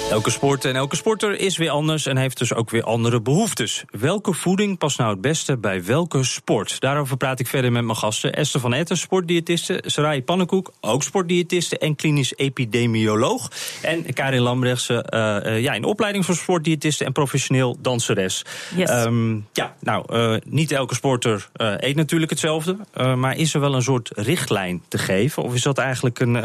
Elke 0.10 0.30
sport 0.30 0.66
en 0.66 0.76
elke 0.76 0.96
sporter 0.96 1.40
is 1.40 1.58
weer 1.58 1.70
anders 1.70 2.06
en 2.06 2.18
heeft 2.18 2.38
dus 2.38 2.54
ook 2.54 2.70
weer 2.70 2.84
andere 2.84 3.22
behoeftes. 3.22 3.84
Welke 3.90 4.34
voeding 4.34 4.78
past 4.78 4.98
nou 4.98 5.12
het 5.12 5.22
beste 5.22 5.58
bij 5.58 5.84
welke 5.84 6.24
sport? 6.24 6.80
Daarover 6.80 7.18
praat 7.18 7.40
ik 7.40 7.48
verder 7.48 7.72
met 7.72 7.84
mijn 7.84 7.98
gasten. 7.98 8.34
Esther 8.34 8.60
van 8.60 8.74
Etten, 8.74 8.98
sportdiëtiste. 8.98 9.84
Sarai 9.86 10.24
Pannenkoek, 10.24 10.74
ook 10.82 11.04
sportdiëtiste 11.04 11.78
en 11.78 11.96
klinisch 11.96 12.34
epidemioloog. 12.36 13.52
En 13.82 14.14
Karin 14.14 14.42
Lambrechtse, 14.42 15.04
eh, 15.04 15.46
eh, 15.46 15.62
ja, 15.62 15.74
in 15.74 15.84
opleiding 15.84 16.26
voor 16.26 16.36
sportdiëtiste 16.36 17.06
en 17.06 17.12
professioneel 17.12 17.78
danseres. 17.82 18.46
Yes. 18.76 18.90
Ehm, 18.90 19.36
ja, 19.54 19.76
nou, 19.80 20.06
eh, 20.08 20.36
niet 20.46 20.72
elke 20.72 20.96
sporter 20.96 21.50
eet 21.54 21.96
natuurlijk 21.96 22.32
hetzelfde. 22.32 22.78
maar 23.16 23.38
is 23.38 23.54
er 23.54 23.60
wel 23.60 23.76
een 23.76 23.82
soort 23.82 24.12
richtlijn 24.14 24.82
te 24.88 24.98
geven? 24.98 25.44
Of 25.44 25.54
is 25.54 25.62
dat 25.62 25.78
eigenlijk 25.78 26.20
een, 26.20 26.36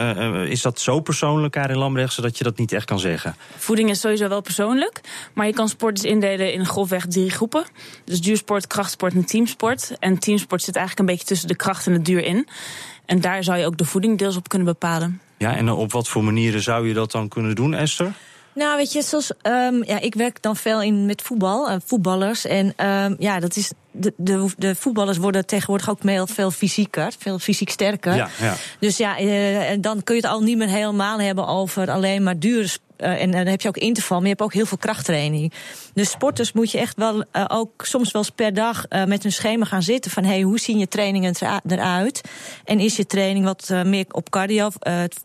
is 0.49 0.63
dat 0.63 0.81
zo 0.81 1.01
persoonlijk, 1.01 1.53
Karin 1.53 1.77
Lambrechtse, 1.77 2.21
dat 2.21 2.39
je 2.39 2.45
dat 2.45 2.59
niet 2.59 2.73
echt 2.73 2.85
kan 2.85 2.99
zeggen? 2.99 3.37
Voeding 3.57 3.91
is 3.91 4.01
sowieso 4.01 4.29
wel 4.29 4.41
persoonlijk. 4.41 5.01
Maar 5.33 5.47
je 5.47 5.53
kan 5.53 5.69
sporters 5.69 6.07
indelen 6.07 6.53
in 6.53 6.67
grofweg 6.67 7.07
drie 7.07 7.31
groepen. 7.31 7.65
Dus 8.05 8.21
duursport, 8.21 8.67
krachtsport 8.67 9.15
en 9.15 9.25
teamsport. 9.25 9.97
En 9.99 10.19
teamsport 10.19 10.63
zit 10.63 10.77
eigenlijk 10.77 11.09
een 11.09 11.15
beetje 11.15 11.29
tussen 11.29 11.49
de 11.49 11.57
kracht 11.57 11.87
en 11.87 11.93
de 11.93 12.03
duur 12.03 12.25
in. 12.25 12.49
En 13.07 13.21
daar 13.21 13.45
zou 13.45 13.59
je 13.59 13.67
ook 13.67 13.79
de 13.79 13.85
voeding 13.85 14.19
deels 14.19 14.37
op 14.37 14.49
kunnen 14.49 14.69
bepalen. 14.69 15.21
Ja, 15.39 15.57
en 15.57 15.71
op 15.71 15.93
wat 15.93 16.09
voor 16.09 16.25
manieren 16.25 16.63
zou 16.63 16.89
je 16.89 16.95
dat 16.95 17.11
dan 17.11 17.29
kunnen 17.29 17.55
doen, 17.55 17.75
Esther? 17.75 18.13
Nou, 18.55 18.77
weet 18.77 18.93
je, 18.93 19.03
zoals, 19.03 19.33
ehm, 19.43 19.83
ja, 19.83 20.01
ik 20.01 20.15
werk 20.15 20.43
dan 20.43 20.57
veel 20.57 20.83
in 20.83 21.07
met 21.07 21.23
voetbal, 21.23 21.69
eh, 21.69 21.77
voetballers. 21.85 22.45
En 22.45 22.73
ehm, 22.77 23.15
ja, 23.19 23.41
dat 23.41 23.57
is, 23.57 23.73
de, 23.91 24.13
de, 24.17 24.47
de 24.57 24.75
voetballers 24.75 25.19
worden 25.19 25.47
tegenwoordig 25.47 25.91
ook 25.91 25.99
veel, 26.01 26.27
veel 26.27 26.51
fysieker, 26.51 27.13
veel 27.19 27.39
fysiek 27.39 27.71
sterker. 27.71 28.15
Ja, 28.15 28.29
ja. 28.41 28.55
Dus 28.79 28.97
ja, 28.97 29.19
en 29.19 29.81
dan 29.81 30.03
kun 30.03 30.15
je 30.15 30.21
het 30.21 30.31
al 30.31 30.41
niet 30.41 30.57
meer 30.57 30.69
helemaal 30.69 31.21
hebben 31.21 31.47
over 31.47 31.91
alleen 31.91 32.23
maar 32.23 32.39
dure. 32.39 32.69
Eh, 32.97 33.23
en 33.23 33.31
dan 33.31 33.47
heb 33.47 33.61
je 33.61 33.69
ook 33.69 33.77
interval, 33.77 34.17
maar 34.17 34.27
je 34.27 34.33
hebt 34.33 34.43
ook 34.43 34.53
heel 34.53 34.67
veel 34.67 34.79
krachttraining. 34.79 35.53
Dus 35.95 36.11
sporters 36.11 36.53
moet 36.53 36.71
je 36.71 36.79
echt 36.79 36.97
wel 36.97 37.25
eh, 37.31 37.45
ook 37.49 37.85
soms 37.85 38.13
wel 38.13 38.23
eens 38.23 38.31
per 38.31 38.55
dag 38.55 38.87
eh, 38.87 39.05
met 39.05 39.23
hun 39.23 39.33
schema 39.33 39.65
gaan 39.65 39.83
zitten. 39.83 40.11
Van 40.11 40.25
hey, 40.25 40.43
hoe 40.43 40.59
zien 40.59 40.79
je 40.79 40.89
trainingen 40.89 41.35
eruit? 41.67 42.21
En 42.65 42.79
is 42.79 42.97
je 42.97 43.07
training 43.07 43.45
wat 43.45 43.71
meer 43.85 44.05
op 44.11 44.31
cardio 44.31 44.71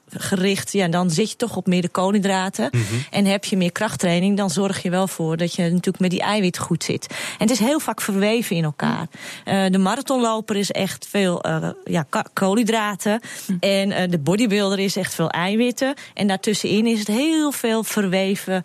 gericht? 0.09 0.71
Ja, 0.71 0.87
dan 0.87 1.11
zit 1.11 1.29
je 1.29 1.35
toch 1.35 1.55
op 1.55 1.67
meer 1.67 1.81
de 1.81 1.89
koolhydraten. 1.89 2.69
En 3.11 3.25
heb 3.25 3.45
je 3.45 3.57
meer 3.57 3.71
krachttraining, 3.71 4.37
dan 4.37 4.49
zorg 4.49 4.81
je 4.81 4.89
wel 4.89 5.07
voor 5.07 5.37
dat 5.37 5.55
je 5.55 5.61
natuurlijk 5.61 5.99
met 5.99 6.09
die 6.09 6.21
eiwit 6.21 6.57
goed 6.57 6.83
zit. 6.83 7.07
En 7.09 7.47
het 7.47 7.49
is 7.49 7.59
heel 7.59 7.79
vaak 7.79 8.01
verweven 8.01 8.55
in 8.55 8.63
elkaar. 8.63 9.07
Eh, 9.45 9.65
de 9.69 9.77
marathonloper 9.77 10.55
is 10.55 10.71
echt 10.71 11.07
veel 11.09 11.41
eh, 11.41 11.69
ja, 11.85 12.05
koolhydraten. 12.33 13.21
En 13.59 13.91
eh, 13.91 14.09
de 14.09 14.19
bodybuilder 14.19 14.79
is 14.79 14.95
echt 14.95 15.15
veel 15.15 15.29
eiwitten. 15.29 15.93
En 16.13 16.27
daartussenin 16.27 16.85
is 16.85 16.99
het 16.99 17.07
heel 17.07 17.51
veel 17.51 17.83
verweven. 17.83 18.63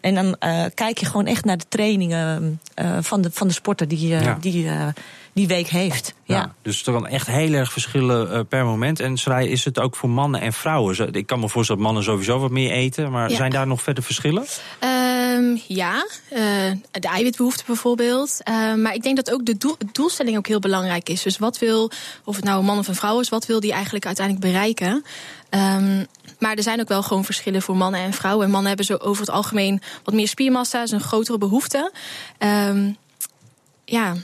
En 0.00 0.14
dan 0.14 0.36
eh, 0.38 0.64
kijk 0.74 0.98
je 0.98 1.06
gewoon 1.06 1.26
echt 1.26 1.44
naar 1.44 1.56
de 1.58 1.64
trainingen 1.68 2.60
eh, 2.74 2.98
van, 3.00 3.20
de, 3.20 3.30
van 3.32 3.46
de 3.48 3.54
sporter 3.54 3.88
die, 3.88 4.14
eh, 4.14 4.24
Ja. 4.24 4.38
die 4.40 4.52
die 4.52 4.70
die 5.32 5.46
week 5.46 5.66
heeft. 5.68 6.14
Ja. 6.24 6.36
Ja. 6.36 6.54
Dus 6.62 6.76
het 6.76 6.84
kan 6.94 7.06
echt 7.06 7.26
heel 7.26 7.52
erg 7.52 7.72
verschillen 7.72 8.46
per 8.46 8.64
moment. 8.64 9.00
En 9.00 9.16
Sarai, 9.16 9.48
is 9.48 9.64
het 9.64 9.78
ook 9.80 9.96
voor 9.96 10.08
mannen 10.10 10.40
en 10.40 10.52
vrouwen? 10.52 11.12
Ik 11.14 11.26
kan 11.26 11.40
me 11.40 11.48
voorstellen 11.48 11.82
dat 11.82 11.92
mannen 11.92 12.10
sowieso 12.10 12.38
wat 12.38 12.50
meer 12.50 12.70
eten. 12.70 13.10
Maar 13.10 13.30
Ja. 13.30 13.36
zijn 13.36 13.50
daar 13.50 13.66
nog 13.66 13.82
verder 13.82 14.02
verschillen? 14.04 14.44
Ehm, 14.78 15.56
ja, 15.66 16.06
eh, 16.30 16.40
de 16.90 17.08
eiwitbehoefte 17.08 17.64
bijvoorbeeld. 17.66 18.40
Eh, 18.42 18.74
maar 18.74 18.94
ik 18.94 19.02
denk 19.02 19.16
dat 19.16 19.30
ook 19.32 19.46
de 19.46 19.56
doel- 19.56 19.76
doelstelling 19.92 20.36
ook 20.36 20.46
heel 20.46 20.58
belangrijk 20.58 21.08
is. 21.08 21.22
Dus 21.22 21.38
wat 21.38 21.58
wil, 21.58 21.90
of 22.24 22.36
het 22.36 22.44
nou 22.44 22.58
een 22.58 22.64
man 22.64 22.78
of 22.78 22.88
een 22.88 22.94
vrouw 22.94 23.20
is, 23.20 23.28
wat 23.28 23.46
wil 23.46 23.60
die 23.60 23.72
eigenlijk 23.72 24.06
uiteindelijk 24.06 24.46
bereiken? 24.46 25.04
Ehm, 25.50 26.04
maar 26.38 26.56
er 26.56 26.62
zijn 26.62 26.80
ook 26.80 26.88
wel 26.88 27.02
gewoon 27.02 27.24
verschillen 27.24 27.62
voor 27.62 27.76
mannen 27.76 28.00
en 28.00 28.12
vrouwen. 28.12 28.44
En 28.44 28.50
mannen 28.50 28.68
hebben 28.68 28.86
zo 28.86 28.96
over 28.96 29.20
het 29.20 29.30
algemeen 29.30 29.82
wat 30.04 30.14
meer 30.14 30.28
spiermassa, 30.28 30.82
is 30.82 30.90
een 30.90 31.00
grotere 31.00 31.38
behoefte. 31.38 31.92
Ehm, 32.38 32.90
ja, 33.84 34.14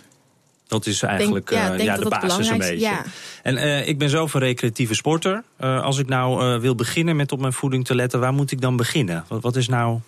Dat 0.66 0.86
is 0.86 1.02
eigenlijk 1.02 1.50
ja, 1.50 1.64
eh, 1.64 1.70
denk 1.70 1.82
ja, 1.82 1.96
dat 1.96 2.12
de 2.12 2.18
basis 2.26 2.48
een 2.48 2.58
beetje. 2.58 2.78
ja. 2.78 3.04
En 3.42 3.56
eh, 3.56 3.88
ik 3.88 3.98
ben 3.98 4.08
zelf 4.08 4.34
een 4.34 4.40
recreatieve 4.40 4.94
sporter. 4.94 5.42
Eh, 5.56 5.82
als 5.82 5.98
ik 5.98 6.08
nou 6.08 6.60
wil 6.60 6.74
beginnen 6.74 7.16
met 7.16 7.32
op 7.32 7.40
mijn 7.40 7.52
voeding 7.52 7.84
te 7.84 7.94
letten, 7.94 8.20
waar 8.20 8.32
moet 8.32 8.50
ik 8.50 8.60
dan 8.60 8.76
beginnen? 8.76 9.24
Wat, 9.28 9.42
wat 9.42 9.56
is 9.56 9.68
nou... 9.68 10.00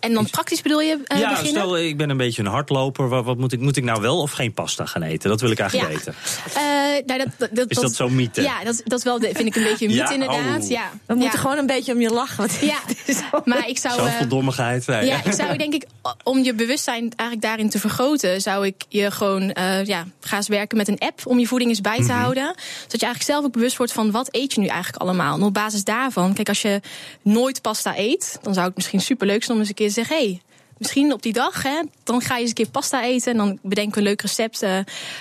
en 0.00 0.12
dan 0.12 0.30
praktisch 0.30 0.62
bedoel 0.62 0.80
je 0.80 0.98
eh, 1.04 1.18
ja, 1.18 1.28
beginnen? 1.28 1.52
stel 1.62 1.78
ik 1.78 1.96
ben 1.96 2.10
een 2.10 2.16
beetje 2.16 2.42
een 2.42 2.48
hardloper. 2.48 3.08
Wat, 3.08 3.24
wat 3.24 3.36
moet, 3.38 3.52
ik, 3.52 3.60
moet 3.60 3.76
ik 3.76 3.84
nou 3.84 4.00
wel 4.00 4.20
of 4.20 4.30
geen 4.30 4.52
pasta 4.52 4.86
gaan 4.86 5.02
eten? 5.02 5.30
Dat 5.30 5.40
wil 5.40 5.50
ik 5.50 5.58
eigenlijk 5.58 5.90
Ja. 5.90 5.96
weten. 5.96 6.14
Eh, 6.54 7.06
nou, 7.06 7.24
dat, 7.38 7.48
dat, 7.52 7.70
Is 7.70 7.76
dat 7.76 7.94
zo'n 7.94 8.14
mythe? 8.14 8.42
Ja, 8.42 8.64
dat, 8.64 8.80
dat 8.84 8.98
is 8.98 9.04
wel, 9.04 9.18
de- 9.18 9.30
vind 9.34 9.46
ik 9.46 9.56
een 9.56 9.62
beetje 9.62 9.86
een 9.86 9.90
mythe 9.96 10.04
Ja? 10.06 10.12
inderdaad. 10.12 10.62
Oh. 10.62 10.68
Ja. 10.68 10.90
We 11.06 11.14
moeten 11.14 11.32
ja. 11.32 11.38
gewoon 11.40 11.58
een 11.58 11.66
beetje 11.66 11.92
om 11.92 12.00
je 12.00 12.10
lachen. 12.10 12.36
Want 12.36 12.58
Ja, 12.60 12.78
maar 13.44 13.68
ik 13.68 13.78
zou. 13.78 13.98
eh, 13.98 14.04
Zoveel 14.04 14.28
dommigheid. 14.28 14.86
Nee. 14.86 15.06
ja, 15.06 15.24
ik 15.24 15.32
zou 15.32 15.56
denk 15.56 15.74
ik, 15.74 15.84
om 16.22 16.38
je 16.42 16.54
bewustzijn 16.54 17.12
eigenlijk 17.16 17.40
daarin 17.42 17.68
te 17.70 17.78
vergroten, 17.78 18.40
zou 18.40 18.66
ik 18.66 18.84
je 18.88 19.10
gewoon, 19.10 19.50
eh, 19.52 19.84
ja, 19.84 20.04
ga 20.20 20.36
eens 20.36 20.48
werken 20.48 20.76
met 20.76 20.88
een 20.88 20.98
app 20.98 21.20
om 21.26 21.38
je 21.38 21.46
voeding 21.46 21.70
eens 21.70 21.80
bij 21.80 21.96
te 22.04 22.12
houden. 22.12 22.42
Zodat 22.44 23.00
je 23.00 23.06
eigenlijk 23.06 23.22
zelf 23.24 23.44
ook 23.44 23.52
bewust 23.52 23.76
wordt 23.76 23.92
van 23.92 24.10
wat 24.10 24.28
eet 24.30 24.54
je 24.54 24.60
nu 24.60 24.66
eigenlijk 24.66 25.02
allemaal. 25.02 25.34
En 25.36 25.42
op 25.42 25.54
basis 25.54 25.84
daarvan, 25.84 26.32
kijk, 26.34 26.48
als 26.48 26.62
je 26.62 26.80
nooit 27.22 27.62
pasta 27.62 27.98
eet, 27.98 28.38
dan 28.42 28.54
zou 28.54 28.66
het 28.66 28.76
misschien 28.76 29.00
super 29.00 29.26
leuk 29.26 29.44
zijn 29.44 29.56
om 29.58 29.63
eens 29.64 29.68
een 29.68 29.74
keer 29.74 29.88
te 29.88 29.94
zeggen, 29.94 30.16
hey, 30.16 30.40
Misschien 30.78 31.12
op 31.12 31.22
die 31.22 31.32
dag, 31.32 31.62
hè, 31.62 31.80
dan 32.04 32.20
ga 32.20 32.34
je 32.34 32.40
eens 32.40 32.48
een 32.48 32.54
keer 32.54 32.68
pasta 32.68 33.04
eten. 33.04 33.32
En 33.32 33.38
dan 33.38 33.58
bedenken 33.62 33.92
we 33.92 33.98
een 33.98 34.06
leuk 34.06 34.20
recept. 34.22 34.62
eh, 34.62 34.78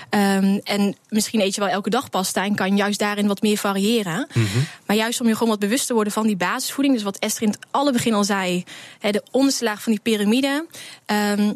ehm, 0.10 0.60
en 0.63 0.95
misschien 1.10 1.41
eet 1.41 1.56
je 1.56 1.62
wel 1.62 1.69
elke 1.69 1.89
dag 1.89 2.10
pasta. 2.10 2.43
En 2.43 2.56
kan 2.56 2.75
juist 2.75 2.99
daarin 2.99 3.27
wat 3.27 3.41
meer 3.41 3.58
variëren. 3.58 4.27
Maar 4.86 4.95
juist 4.95 5.21
om 5.21 5.27
je 5.27 5.34
gewoon 5.34 5.49
wat 5.49 5.60
bewust 5.60 5.88
te 5.88 5.93
worden 5.93 6.13
van 6.13 6.27
die 6.27 6.36
basisvoeding. 6.36 6.95
Dus 6.95 7.03
wat 7.03 7.17
Esther 7.17 7.43
in 7.43 7.49
het 7.49 7.60
alle 7.71 7.91
begin 7.91 8.13
al 8.13 8.23
zei. 8.23 8.63
Hè, 8.99 9.12
de 9.12 9.23
onderste 9.32 9.63
laag 9.63 9.84
van 9.84 9.91
die 9.91 10.01
piramide. 10.01 10.65
ehm, 11.06 11.53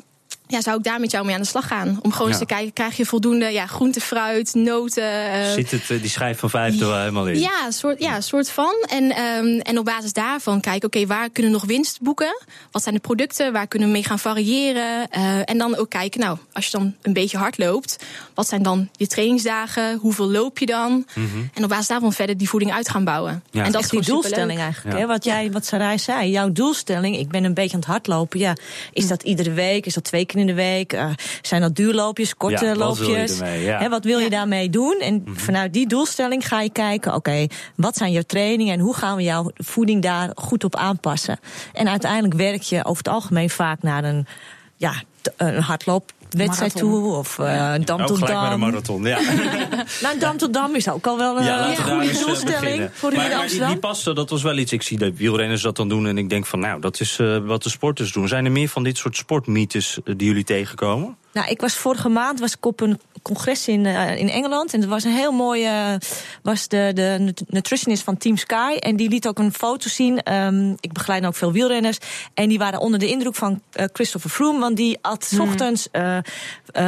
ja, 0.47 0.61
zou 0.61 0.77
ik 0.77 0.83
daar 0.83 0.99
met 0.99 1.11
jou 1.11 1.25
mee 1.25 1.35
aan 1.35 1.41
de 1.41 1.47
slag 1.47 1.67
gaan? 1.67 1.99
Om 2.01 2.11
gewoon 2.11 2.27
Ja. 2.27 2.33
eens 2.33 2.47
te 2.47 2.53
kijken, 2.53 2.73
krijg 2.73 2.97
je 2.97 3.05
voldoende 3.05 3.45
ja, 3.45 3.65
groente, 3.65 3.99
fruit, 4.01 4.53
noten... 4.53 5.31
eh, 5.31 5.51
Zit 5.51 5.71
het, 5.71 5.89
eh, 5.89 6.01
die 6.01 6.09
schijf 6.09 6.39
van 6.39 6.49
vijf 6.49 6.79
er 6.79 6.87
wel 6.87 6.97
helemaal 6.99 7.27
in? 7.27 7.39
ja, 7.39 7.71
soort, 7.71 7.99
ja, 8.01 8.21
soort 8.21 8.49
van. 8.49 8.73
En, 8.89 9.11
ehm, 9.15 9.59
en 9.59 9.77
op 9.77 9.85
basis 9.85 10.13
daarvan 10.13 10.59
kijken, 10.61 10.87
oké, 10.87 11.05
waar 11.05 11.29
kunnen 11.29 11.51
we 11.51 11.57
nog 11.57 11.67
winst 11.67 12.01
boeken? 12.01 12.41
Wat 12.71 12.83
zijn 12.83 12.95
de 12.95 13.01
producten? 13.01 13.53
Waar 13.53 13.67
kunnen 13.67 13.87
we 13.87 13.93
mee 13.93 14.03
gaan 14.03 14.19
variëren? 14.19 15.09
Eh, 15.09 15.49
en 15.49 15.57
dan 15.57 15.75
ook 15.75 15.89
kijken, 15.89 16.19
nou, 16.19 16.37
als 16.53 16.65
je 16.65 16.71
dan 16.77 16.93
een 17.01 17.13
beetje 17.13 17.37
hard 17.37 17.57
loopt, 17.57 17.97
wat 18.33 18.47
zijn 18.47 18.63
dan 18.63 18.89
je 18.95 19.07
trainingsdagen? 19.07 19.97
Hoeveel 19.97 20.31
loop 20.31 20.57
je 20.59 20.65
dan? 20.65 21.05
En 21.53 21.63
op 21.63 21.69
basis 21.69 21.87
daarvan 21.87 22.13
verder 22.13 22.37
die 22.37 22.49
voeding 22.49 22.73
uit 22.73 22.89
gaan 22.89 23.03
bouwen. 23.03 23.43
Mhm. 23.47 23.57
Ja. 23.57 23.63
En 23.65 23.71
dat 23.71 23.81
Echt 23.81 23.93
is 23.93 23.99
die 23.99 24.09
doelstelling 24.13 24.39
superleuk. 24.39 24.63
eigenlijk. 24.65 24.95
Ja. 24.97 25.01
Hè? 25.01 25.07
Wat, 25.07 25.23
jij, 25.23 25.51
wat 25.51 25.65
Sarai 25.65 25.99
zei, 25.99 26.29
jouw 26.31 26.51
doelstelling, 26.51 27.17
ik 27.17 27.29
ben 27.29 27.43
een 27.43 27.53
beetje 27.53 27.73
aan 27.73 27.79
het 27.79 27.89
hardlopen. 27.89 28.39
Ja, 28.39 28.55
is 28.93 29.07
dat 29.07 29.23
iedere 29.23 29.51
week? 29.51 29.85
Is 29.85 29.93
dat 29.93 30.03
twee 30.03 30.25
keer 30.25 30.36
in 30.39 30.47
de 30.47 30.53
week? 30.53 30.93
Eh, 30.93 31.09
zijn 31.41 31.61
dat 31.61 31.75
duurloopjes, 31.75 32.35
korte 32.35 32.65
Ja, 32.65 32.75
wat 32.75 32.97
wil 32.97 33.07
je 33.07 33.13
loopjes? 33.17 33.39
ermee? 33.39 33.63
Ja. 33.63 33.73
Mhm. 33.73 33.83
Hè, 33.83 33.89
wat 33.89 34.03
wil 34.03 34.17
je 34.17 34.23
Ja. 34.23 34.29
daarmee 34.29 34.69
doen? 34.69 34.97
En 34.99 35.23
vanuit 35.33 35.73
die 35.73 35.87
doelstelling 35.87 36.47
ga 36.47 36.61
je 36.61 36.69
kijken, 36.71 37.13
oké, 37.13 37.47
wat 37.75 37.97
zijn 37.97 38.11
jouw 38.11 38.21
trainingen 38.27 38.73
en 38.73 38.79
hoe 38.79 38.95
gaan 38.95 39.15
we 39.15 39.23
jouw 39.23 39.51
voeding 39.55 40.01
daar 40.01 40.29
goed 40.35 40.63
op 40.63 40.75
aanpassen? 40.75 41.39
En 41.73 41.89
uiteindelijk 41.89 42.33
werk 42.33 42.61
je 42.61 42.79
over 42.85 42.97
het 43.03 43.07
algemeen 43.13 43.49
vaak 43.49 43.81
naar 43.81 44.03
een, 44.03 44.27
ja, 44.75 44.93
t- 45.21 45.31
een 45.37 45.61
hardloopwedstrijd 45.61 46.15
Marathon. 46.45 46.69
toe 46.79 47.15
of 47.15 47.39
eh 47.39 47.71
een 47.73 47.85
dam 47.85 48.01
Ook 48.01 48.07
tot 48.07 48.17
gelijk 48.17 48.33
maar 48.33 48.43
een 48.51 48.59
dam. 48.59 48.69
marathon, 48.69 49.03
ja. 49.03 49.19
Nou, 50.01 50.13
een 50.13 50.19
dam 50.19 50.37
tot 50.37 50.53
dam 50.53 50.75
is 50.75 50.89
ook 50.89 51.07
al 51.07 51.17
wel 51.17 51.37
een 51.37 51.43
Ja, 51.43 51.69
een 51.69 51.75
goede 51.77 52.09
eh, 52.09 52.19
doelstelling 52.25 52.89
voor 52.93 53.09
die, 53.09 53.35
Amsterdam. 53.35 53.69
die 53.69 53.77
pasta, 53.79 54.13
dat 54.13 54.29
was 54.29 54.41
wel 54.43 54.57
iets. 54.57 54.71
Ik 54.71 54.81
zie 54.81 54.97
de 54.97 55.13
wielrenners 55.15 55.61
dat 55.61 55.75
dan 55.75 55.89
doen 55.89 56.07
en 56.07 56.17
ik 56.17 56.29
denk 56.29 56.45
van, 56.45 56.59
nou, 56.59 56.81
dat 56.81 56.99
is 56.99 57.19
eh, 57.19 57.37
wat 57.37 57.63
de 57.63 57.69
sporters 57.69 58.11
doen. 58.11 58.27
Zijn 58.27 58.45
er 58.45 58.51
meer 58.51 58.69
van 58.69 58.83
dit 58.83 58.97
soort 58.97 59.17
sportmythes 59.17 59.97
eh, 60.05 60.13
die 60.17 60.27
jullie 60.27 60.43
tegenkomen? 60.43 61.17
Nou, 61.37 61.49
ik 61.49 61.61
was 61.61 61.73
vorige 61.75 62.09
maand 62.09 62.39
was 62.39 62.53
ik 62.55 62.65
op 62.65 62.81
een 62.81 62.99
congres 63.21 63.67
in, 63.67 63.85
eh, 63.85 64.17
in 64.17 64.29
Engeland. 64.29 64.73
En 64.73 64.81
er 64.81 64.87
was 64.87 65.03
een 65.03 65.11
heel 65.11 65.31
mooie. 65.31 65.99
was 66.41 66.67
de, 66.67 66.91
de 66.93 67.15
nut- 67.19 67.43
nutritionist 67.47 68.03
van 68.03 68.17
Team 68.17 68.37
Sky. 68.37 68.75
En 68.79 68.95
die 68.95 69.09
liet 69.09 69.27
ook 69.27 69.39
een 69.39 69.53
foto 69.53 69.89
zien. 69.89 70.23
Ehm, 70.23 70.71
ik 70.79 70.93
begeleid 70.93 71.25
ook 71.25 71.35
veel 71.35 71.51
wielrenners. 71.51 71.97
En 72.33 72.49
die 72.49 72.57
waren 72.57 72.79
onder 72.79 72.99
de 72.99 73.07
indruk 73.07 73.35
van 73.35 73.61
eh, 73.71 73.85
Christopher 73.93 74.29
Froome. 74.29 74.59
Want 74.59 74.77
die 74.77 74.97
at 75.01 75.23
's 75.25 75.39
ochtends 75.39 75.87
eh, 75.91 76.17
eh, 76.17 76.23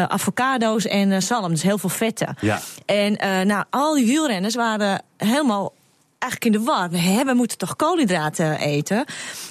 avocado's 0.04 0.86
en 0.86 1.12
eh, 1.12 1.22
zalm. 1.22 1.50
Dus 1.50 1.62
heel 1.64 1.78
veel 1.78 1.90
vetten. 1.90 2.36
Ja. 2.42 2.62
En 2.86 3.18
eh, 3.18 3.42
nou, 3.42 3.64
al 3.70 3.94
die 3.96 4.06
wielrenners 4.06 4.56
waren 4.56 5.02
helemaal 5.18 5.74
eigenlijk 6.20 6.56
in 6.56 6.62
de 6.62 6.72
war. 6.72 6.90
We, 6.90 7.24
we 7.26 7.34
moeten 7.34 7.58
toch 7.58 7.76
koolhydraten 7.76 8.60
eten. 8.60 9.06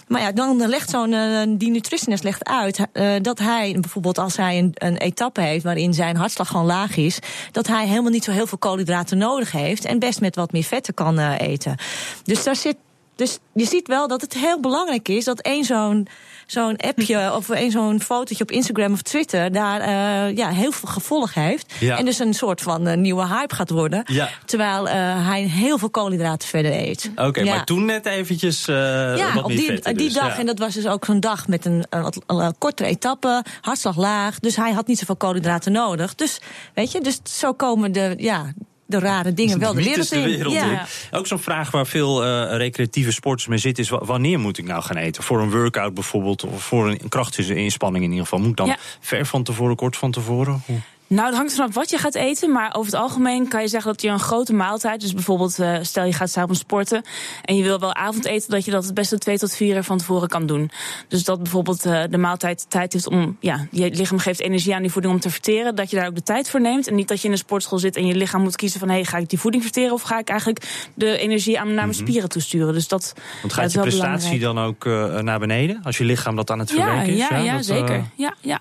Maar 0.09 0.21
ja, 0.21 0.33
dan 0.33 0.69
legt 0.69 0.91
zo'n 0.91 1.13
uh, 1.13 1.43
die 1.49 1.71
nutritionist 1.71 2.25
legt 2.25 2.45
uit 2.45 2.79
uh, 2.93 3.13
dat 3.23 3.39
hij 3.39 3.77
bijvoorbeeld 3.81 4.19
als 4.19 4.37
hij 4.37 4.59
een, 4.59 4.73
een 4.75 4.97
etappe 4.97 5.41
heeft 5.41 5.65
waarin 5.65 5.95
zijn 5.95 6.17
hartslag 6.17 6.49
gewoon 6.49 6.67
laag 6.67 6.97
is, 6.97 7.19
dat 7.53 7.67
hij 7.67 7.87
helemaal 7.87 8.11
niet 8.11 8.25
zo 8.25 8.31
heel 8.31 8.47
veel 8.47 8.59
koolhydraten 8.59 9.19
nodig 9.19 9.53
heeft 9.53 9.85
en 9.85 9.99
best 9.99 10.21
met 10.21 10.37
wat 10.37 10.53
meer 10.53 10.63
vetten 10.63 10.95
kan 10.95 11.19
uh, 11.19 11.35
eten. 11.39 11.77
Dus 12.25 12.45
daar 12.45 12.57
zit. 12.57 12.77
Dus 13.19 13.39
je 13.55 13.65
ziet 13.65 13.89
wel 13.89 14.09
dat 14.09 14.21
het 14.21 14.35
heel 14.35 14.61
belangrijk 14.61 15.09
is 15.09 15.25
dat 15.25 15.41
één 15.41 15.65
zo'n 15.65 16.09
zo'n 16.47 16.77
appje 16.77 17.33
of 17.37 17.49
een 17.49 17.71
zo'n 17.71 18.01
fotootje 18.01 18.43
op 18.43 18.51
Instagram 18.51 18.93
of 18.93 19.03
Twitter 19.03 19.53
daar 19.53 19.81
uh, 19.81 20.37
ja, 20.37 20.49
heel 20.49 20.73
veel 20.73 20.89
gevolg 20.89 21.35
heeft. 21.35 21.75
Ja. 21.81 21.99
En 21.99 22.05
dus 22.05 22.19
een 22.19 22.35
soort 22.35 22.61
van 22.61 22.89
uh, 22.89 22.95
nieuwe 22.95 23.27
hype 23.27 23.55
gaat 23.55 23.71
worden. 23.71 24.03
Ja. 24.07 24.29
Terwijl 24.45 24.87
uh, 24.87 24.93
hij 25.27 25.43
heel 25.43 25.79
veel 25.79 25.91
koolhydraten 25.91 26.49
verder 26.49 26.73
eet. 26.73 27.11
Oké, 27.13 27.27
okay, 27.27 27.45
ja. 27.45 27.55
maar 27.55 27.65
toen 27.65 27.85
net 27.85 28.07
eventjes 28.07 28.65
ja, 28.65 29.35
wat 29.35 29.45
op 29.45 29.51
die, 29.51 29.67
vetten 29.67 29.97
die 29.97 30.07
dus, 30.07 30.15
dag. 30.15 30.39
En 30.39 30.47
dat 30.47 30.59
was 30.59 30.75
dus 30.75 30.87
ook 30.87 31.05
zo'n 31.05 31.21
dag 31.21 31.49
met 31.49 31.65
een, 31.65 31.87
een, 31.91 32.13
een, 32.27 32.37
een 32.37 32.59
kortere 32.59 32.89
etappe, 32.89 33.45
hartslag 33.61 33.97
laag. 33.97 34.39
Dus 34.39 34.57
hij 34.57 34.73
had 34.73 34.87
niet 34.87 34.99
zoveel 34.99 35.17
koolhydraten 35.17 35.73
nodig. 35.73 36.15
Dus 36.15 36.41
weet 36.75 36.93
je, 36.93 37.01
dus 37.01 37.21
zo 37.23 37.53
komen 37.53 37.93
de, 37.93 38.15
ja, 38.17 38.53
de 38.89 38.99
rare 38.99 39.35
dingen 39.35 39.59
wel 39.59 39.75
de 39.75 39.83
wereld, 39.83 40.09
de 40.09 40.23
wereld 40.23 40.55
in. 40.55 40.61
in. 40.61 40.69
Ja. 40.69 40.87
Ook 41.11 41.27
zo'n 41.27 41.39
vraag 41.39 41.71
waar 41.71 41.87
veel 41.87 42.25
uh, 42.25 42.57
recreatieve 42.57 43.13
sporters 43.13 43.47
mee 43.49 43.59
zitten... 43.59 43.85
is 43.85 43.91
wanneer 43.91 44.39
moet 44.39 44.59
ik 44.59 44.65
nou 44.65 44.83
gaan 44.83 44.97
eten? 44.97 45.23
Voor 45.23 45.41
een 45.41 45.51
workout 45.51 45.95
bijvoorbeeld, 45.95 46.45
of 46.45 46.63
voor 46.63 46.89
een 46.89 47.09
krachtsinspanning 47.09 48.05
in 48.05 48.11
ieder 48.11 48.25
geval. 48.25 48.39
Moet 48.41 48.51
ik 48.51 48.57
dan 48.57 48.67
Ja. 48.67 48.77
ver 49.01 49.27
van 49.27 49.43
tevoren, 49.43 49.77
kort 49.77 49.97
van 49.97 50.11
tevoren? 50.11 50.63
Hoe? 50.67 50.79
Nou, 51.09 51.27
het 51.27 51.37
hangt 51.37 51.55
vanaf 51.55 51.75
wat 51.75 51.91
je 51.91 51.99
gaat 51.99 52.15
eten. 52.15 52.53
Maar 52.53 52.75
over 52.75 52.93
het 52.93 53.01
algemeen 53.01 53.49
kan 53.49 53.61
je 53.61 53.69
zeggen 53.69 53.93
dat 53.93 54.03
je 54.03 54.09
een 54.09 54.19
grote 54.19 54.53
maaltijd. 54.53 55.01
Dus 55.01 55.15
bijvoorbeeld, 55.15 55.59
uh, 55.59 55.79
stel 55.83 56.05
je 56.05 56.13
gaat 56.13 56.31
s'avonds 56.31 56.61
sporten. 56.61 57.03
En 57.45 57.57
je 57.57 57.63
wil 57.63 57.79
wel 57.79 57.95
avondeten, 57.95 58.51
dat 58.51 58.65
je 58.65 58.71
dat 58.71 58.85
het 58.85 58.95
beste 58.95 59.19
twee 59.19 59.39
tot 59.39 59.55
vier 59.55 59.77
uur 59.77 59.83
van 59.83 59.99
tevoren 59.99 60.29
kan 60.29 60.47
doen. 60.47 60.71
Dus 61.09 61.25
dat 61.25 61.43
bijvoorbeeld 61.43 61.87
uh, 61.87 62.03
de 62.11 62.19
maaltijd 62.19 62.67
tijd 62.69 62.93
heeft 62.93 63.07
om. 63.07 63.37
Ja, 63.41 63.67
je 63.71 63.91
lichaam 63.91 64.19
geeft 64.19 64.41
energie 64.41 64.75
aan 64.75 64.83
die 64.83 64.91
voeding 64.91 65.15
om 65.15 65.21
te 65.21 65.31
verteren. 65.31 65.75
Dat 65.75 65.91
je 65.91 65.97
daar 65.97 66.07
ook 66.07 66.15
de 66.15 66.23
tijd 66.23 66.51
voor 66.51 66.61
neemt. 66.61 66.89
En 66.89 66.95
niet 66.95 67.09
dat 67.09 67.21
je 67.21 67.27
in 67.27 67.33
een 67.33 67.39
sportschool 67.39 67.79
zit 67.79 67.97
en 67.97 68.07
je 68.07 68.15
lichaam 68.15 68.43
moet 68.43 68.57
kiezen 68.57 68.81
van: 68.81 68.89
hé, 68.89 68.95
hey, 68.95 69.05
ga 69.05 69.19
ik 69.19 69.29
die 69.29 69.39
voeding 69.39 69.63
verteren? 69.63 69.93
Of 69.93 70.03
ga 70.03 70.19
ik 70.19 70.29
eigenlijk 70.29 70.89
de 70.95 71.19
energie 71.19 71.61
aan 71.61 71.67
naar 71.67 71.85
mijn 71.85 71.95
spieren 71.95 72.29
toesturen? 72.29 72.75
Dus 72.75 72.89
dat. 72.89 73.13
Want 73.43 73.55
ja, 73.55 73.63
gaat 73.63 73.73
je 73.73 73.81
prestatie 73.81 74.39
belangrijk. 74.39 74.41
dan 74.41 74.59
ook 74.59 74.85
uh, 75.15 75.23
naar 75.23 75.39
beneden? 75.39 75.81
Als 75.83 75.99
je 75.99 76.05
lichaam 76.05 76.37
dat 76.37 76.51
aan 76.51 76.59
het 76.59 76.71
Ja, 76.71 76.75
verwerken 76.75 77.13
is? 77.13 77.19
ja, 77.19 77.37
ja, 77.37 77.57
dat, 77.57 77.65
zeker. 77.65 78.05
Ja, 78.15 78.35
ja. 78.41 78.61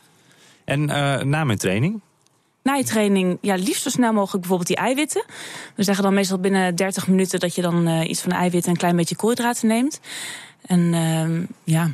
En 0.65 0.85
na 1.29 1.43
mijn 1.43 1.57
training? 1.57 2.01
Na 2.67 2.73
je 2.73 2.83
training 2.83 3.37
ja, 3.41 3.55
liefst 3.55 3.83
zo 3.83 3.89
snel 3.89 4.13
mogelijk 4.13 4.39
bijvoorbeeld 4.39 4.67
die 4.67 4.77
eiwitten. 4.77 5.23
We 5.75 5.83
zeggen 5.83 6.03
dan 6.03 6.13
meestal 6.13 6.39
binnen 6.39 6.75
30 6.75 7.07
minuten 7.07 7.39
dat 7.39 7.55
je 7.55 7.61
dan 7.61 7.87
uh, 7.87 8.09
iets 8.09 8.21
van 8.21 8.29
de 8.29 8.35
eiwitten 8.35 8.63
en 8.65 8.71
een 8.71 8.77
klein 8.77 8.95
beetje 8.95 9.15
koolhydraten 9.15 9.67
neemt. 9.67 9.99
En 10.65 10.79
uh, 10.93 11.47
ja, 11.63 11.91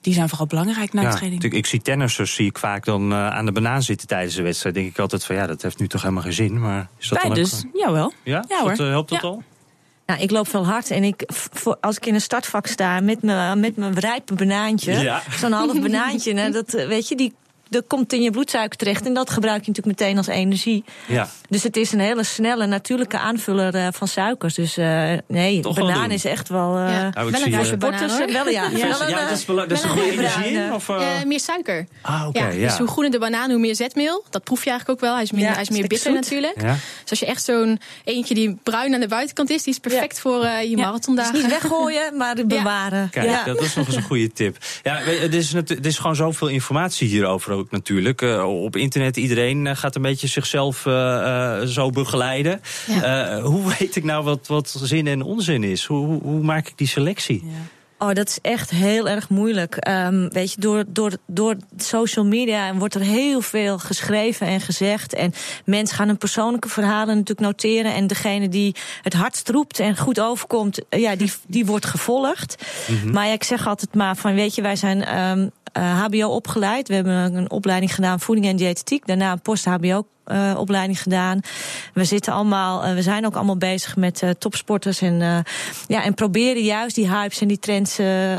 die 0.00 0.14
zijn 0.14 0.28
vooral 0.28 0.46
belangrijk 0.46 0.92
na 0.92 1.02
ja, 1.02 1.10
de 1.10 1.16
training. 1.16 1.42
Ik, 1.42 1.52
ik 1.52 1.66
zie 1.66 1.82
tennissers 1.82 2.34
zie 2.34 2.46
ik 2.46 2.58
vaak 2.58 2.84
dan 2.84 3.12
uh, 3.12 3.28
aan 3.28 3.44
de 3.44 3.52
banaan 3.52 3.82
zitten 3.82 4.08
tijdens 4.08 4.34
de 4.34 4.42
wedstrijd. 4.42 4.74
Denk 4.74 4.88
ik 4.88 4.98
altijd 4.98 5.24
van 5.24 5.36
ja, 5.36 5.46
dat 5.46 5.62
heeft 5.62 5.78
nu 5.78 5.88
toch 5.88 6.02
helemaal 6.02 6.22
geen 6.22 6.32
zin. 6.32 6.60
Maar 6.60 6.88
is 6.98 7.08
dat 7.08 7.22
dan 7.22 7.34
dus, 7.34 7.64
ook, 7.66 7.70
jawel. 7.80 8.12
Ja, 8.22 8.44
ja 8.48 8.64
dat, 8.64 8.78
hoor. 8.78 8.86
uh, 8.86 8.92
helpt 8.92 9.10
dat 9.10 9.20
ja. 9.20 9.28
al? 9.28 9.42
Nou, 10.06 10.20
ik 10.20 10.30
loop 10.30 10.48
veel 10.48 10.66
hard 10.66 10.90
en 10.90 11.04
ik, 11.04 11.22
voor, 11.32 11.76
als 11.80 11.96
ik 11.96 12.06
in 12.06 12.14
een 12.14 12.20
startvak 12.20 12.66
sta 12.66 13.00
met 13.00 13.22
mijn, 13.22 13.60
met 13.60 13.76
mijn 13.76 13.98
rijpe 13.98 14.34
banaantje, 14.34 14.92
Ja. 14.92 15.22
zo'n 15.30 15.52
half 15.52 15.80
banaantje, 15.80 16.32
nou, 16.32 16.52
dat, 16.52 16.70
weet 16.70 17.08
je, 17.08 17.16
die, 17.16 17.34
dat 17.72 17.84
komt 17.86 18.12
in 18.12 18.22
je 18.22 18.30
bloedsuiker 18.30 18.78
terecht 18.78 19.06
en 19.06 19.14
dat 19.14 19.30
gebruik 19.30 19.64
je 19.64 19.68
natuurlijk 19.70 19.98
meteen 20.00 20.16
als 20.16 20.26
energie. 20.26 20.84
Ja. 21.06 21.28
Dus 21.48 21.62
het 21.62 21.76
is 21.76 21.92
een 21.92 22.00
hele 22.00 22.22
snelle, 22.24 22.66
natuurlijke 22.66 23.18
aanvuller 23.18 23.74
uh, 23.74 23.86
van 23.92 24.08
suikers. 24.08 24.54
Dus 24.54 24.78
uh, 24.78 25.12
nee, 25.28 25.60
Toch 25.60 25.76
wel 25.76 25.86
banaan 25.86 26.10
is 26.10 26.24
echt 26.24 26.48
wel. 26.48 26.78
Uh, 26.78 26.90
Ja. 26.92 27.10
Nou, 27.10 27.30
Wel 27.30 27.42
een 27.42 27.52
eh, 27.72 27.78
banaan, 27.78 28.32
wel 28.32 28.48
ja. 28.48 28.68
Ja. 28.68 28.98
wel 28.98 28.98
dat 29.28 29.30
is, 29.30 29.44
bela- 29.44 29.66
dat 29.66 29.78
is 29.78 29.84
een 29.84 29.88
wel 29.94 29.98
een 29.98 30.02
goede 30.12 30.18
energie 30.22 30.50
in? 30.52 30.72
Of, 30.72 30.88
uh... 30.88 30.96
Uh, 30.96 31.24
meer 31.26 31.40
suiker. 31.40 31.86
Ah, 32.02 32.24
oké, 32.28 32.38
ja, 32.38 32.48
ja. 32.48 32.68
Dus 32.68 32.78
hoe 32.78 32.86
groener 32.86 33.10
de 33.10 33.18
banaan, 33.18 33.50
hoe 33.50 33.58
meer 33.58 33.76
zetmeel. 33.76 34.24
Dat 34.30 34.44
proef 34.44 34.64
je 34.64 34.70
eigenlijk 34.70 35.00
ook 35.00 35.06
wel. 35.06 35.14
Hij 35.14 35.22
is 35.24 35.32
meer, 35.32 35.42
Ja, 35.44 35.52
hij 35.52 35.62
is 35.62 35.70
meer 35.70 35.86
bitter 35.86 36.10
zoet. 36.12 36.20
natuurlijk. 36.20 36.60
Ja. 36.60 36.72
Dus 37.02 37.10
als 37.10 37.18
je 37.18 37.26
echt 37.26 37.44
zo'n 37.44 37.80
eentje 38.04 38.34
die 38.34 38.58
bruin 38.62 38.94
aan 38.94 39.00
de 39.00 39.08
buitenkant 39.08 39.50
is, 39.50 39.62
die 39.62 39.72
is 39.72 39.78
perfect 39.78 40.20
voor 40.20 40.44
uh, 40.44 40.62
je 40.62 40.68
Dus 40.76 40.84
marathondagen. 40.84 41.34
niet 41.34 41.48
weggooien, 41.48 42.16
maar 42.16 42.36
bewaren. 42.46 43.10
Kijk, 43.10 43.26
ja. 43.26 43.44
dat 43.44 43.60
is 43.60 43.74
nog 43.74 43.86
eens 43.86 43.96
een 43.96 44.02
goede 44.02 44.32
tip. 44.32 44.56
Ja, 44.82 44.98
er 45.00 45.34
is, 45.34 45.54
er 45.54 45.86
is 45.86 45.98
gewoon 45.98 46.16
zoveel 46.16 46.48
informatie 46.48 47.08
hierover 47.08 47.61
ook 47.62 47.70
natuurlijk. 47.70 48.22
Uh, 48.22 48.62
op 48.62 48.76
internet, 48.76 49.16
iedereen 49.16 49.64
uh, 49.64 49.76
gaat 49.76 49.94
een 49.94 50.02
beetje 50.02 50.26
zichzelf 50.26 50.86
uh, 50.86 51.60
zo 51.60 51.90
begeleiden. 51.90 52.60
Ja. 52.86 53.40
Hoe 53.40 53.68
weet 53.78 53.96
ik 53.96 54.04
nou 54.04 54.24
wat, 54.24 54.46
wat 54.46 54.74
zin 54.82 55.06
en 55.06 55.22
onzin 55.22 55.64
is? 55.64 55.84
Hoe, 55.84 56.06
hoe, 56.06 56.22
hoe 56.22 56.42
maak 56.42 56.68
ik 56.68 56.78
die 56.78 56.86
selectie? 56.86 57.42
Ja. 57.44 57.80
Oh, 58.02 58.12
dat 58.12 58.28
is 58.28 58.38
echt 58.40 58.70
heel 58.70 59.08
erg 59.08 59.28
moeilijk. 59.28 59.88
Um, 59.88 60.28
weet 60.28 60.52
je, 60.52 60.60
door, 60.60 60.84
door, 60.88 61.12
door 61.26 61.56
social 61.76 62.24
media 62.24 62.74
wordt 62.74 62.94
er 62.94 63.00
heel 63.00 63.40
veel 63.40 63.78
geschreven 63.78 64.46
en 64.46 64.60
gezegd. 64.60 65.14
En 65.14 65.32
mensen 65.64 65.96
gaan 65.96 66.06
hun 66.06 66.18
persoonlijke 66.18 66.68
verhalen 66.68 67.16
natuurlijk 67.16 67.40
noteren. 67.40 67.94
En 67.94 68.06
degene 68.06 68.48
die 68.48 68.74
het 69.02 69.12
hardst 69.12 69.48
roept 69.48 69.78
en 69.78 69.96
goed 69.96 70.20
overkomt, 70.20 70.80
ja, 70.88 71.16
die, 71.16 71.32
die 71.46 71.66
wordt 71.66 71.86
gevolgd. 71.86 72.64
Mm 72.88 72.96
-hmm. 72.96 73.12
Maar 73.12 73.26
ja, 73.26 73.32
ik 73.32 73.44
zeg 73.44 73.66
altijd 73.66 73.94
maar 73.94 74.16
van, 74.16 74.34
weet 74.34 74.54
je, 74.54 74.62
wij 74.62 74.76
zijn 74.76 75.18
um, 75.18 75.50
uh, 75.78 76.04
HBO 76.04 76.28
opgeleid. 76.28 76.88
We 76.88 76.94
hebben 76.94 77.34
een 77.34 77.50
opleiding 77.50 77.94
gedaan 77.94 78.20
voeding 78.20 78.46
en 78.46 78.56
diëtetiek. 78.56 79.06
Daarna 79.06 79.32
een 79.32 79.40
post-HBO 79.40 80.06
uh, 80.26 80.54
opleiding 80.58 81.02
gedaan. 81.02 81.40
We 81.94 82.04
zitten 82.04 82.32
allemaal, 82.32 82.86
uh, 82.86 82.94
we 82.94 83.02
zijn 83.02 83.26
ook 83.26 83.34
allemaal 83.34 83.56
bezig 83.56 83.96
met 83.96 84.22
uh, 84.22 84.30
topsporters 84.30 85.00
en, 85.00 85.44
ja, 85.86 86.04
en 86.04 86.14
proberen 86.14 86.62
juist 86.62 86.94
die 86.94 87.08
hypes 87.08 87.40
en 87.40 87.48
die 87.48 87.58
trends 87.58 87.94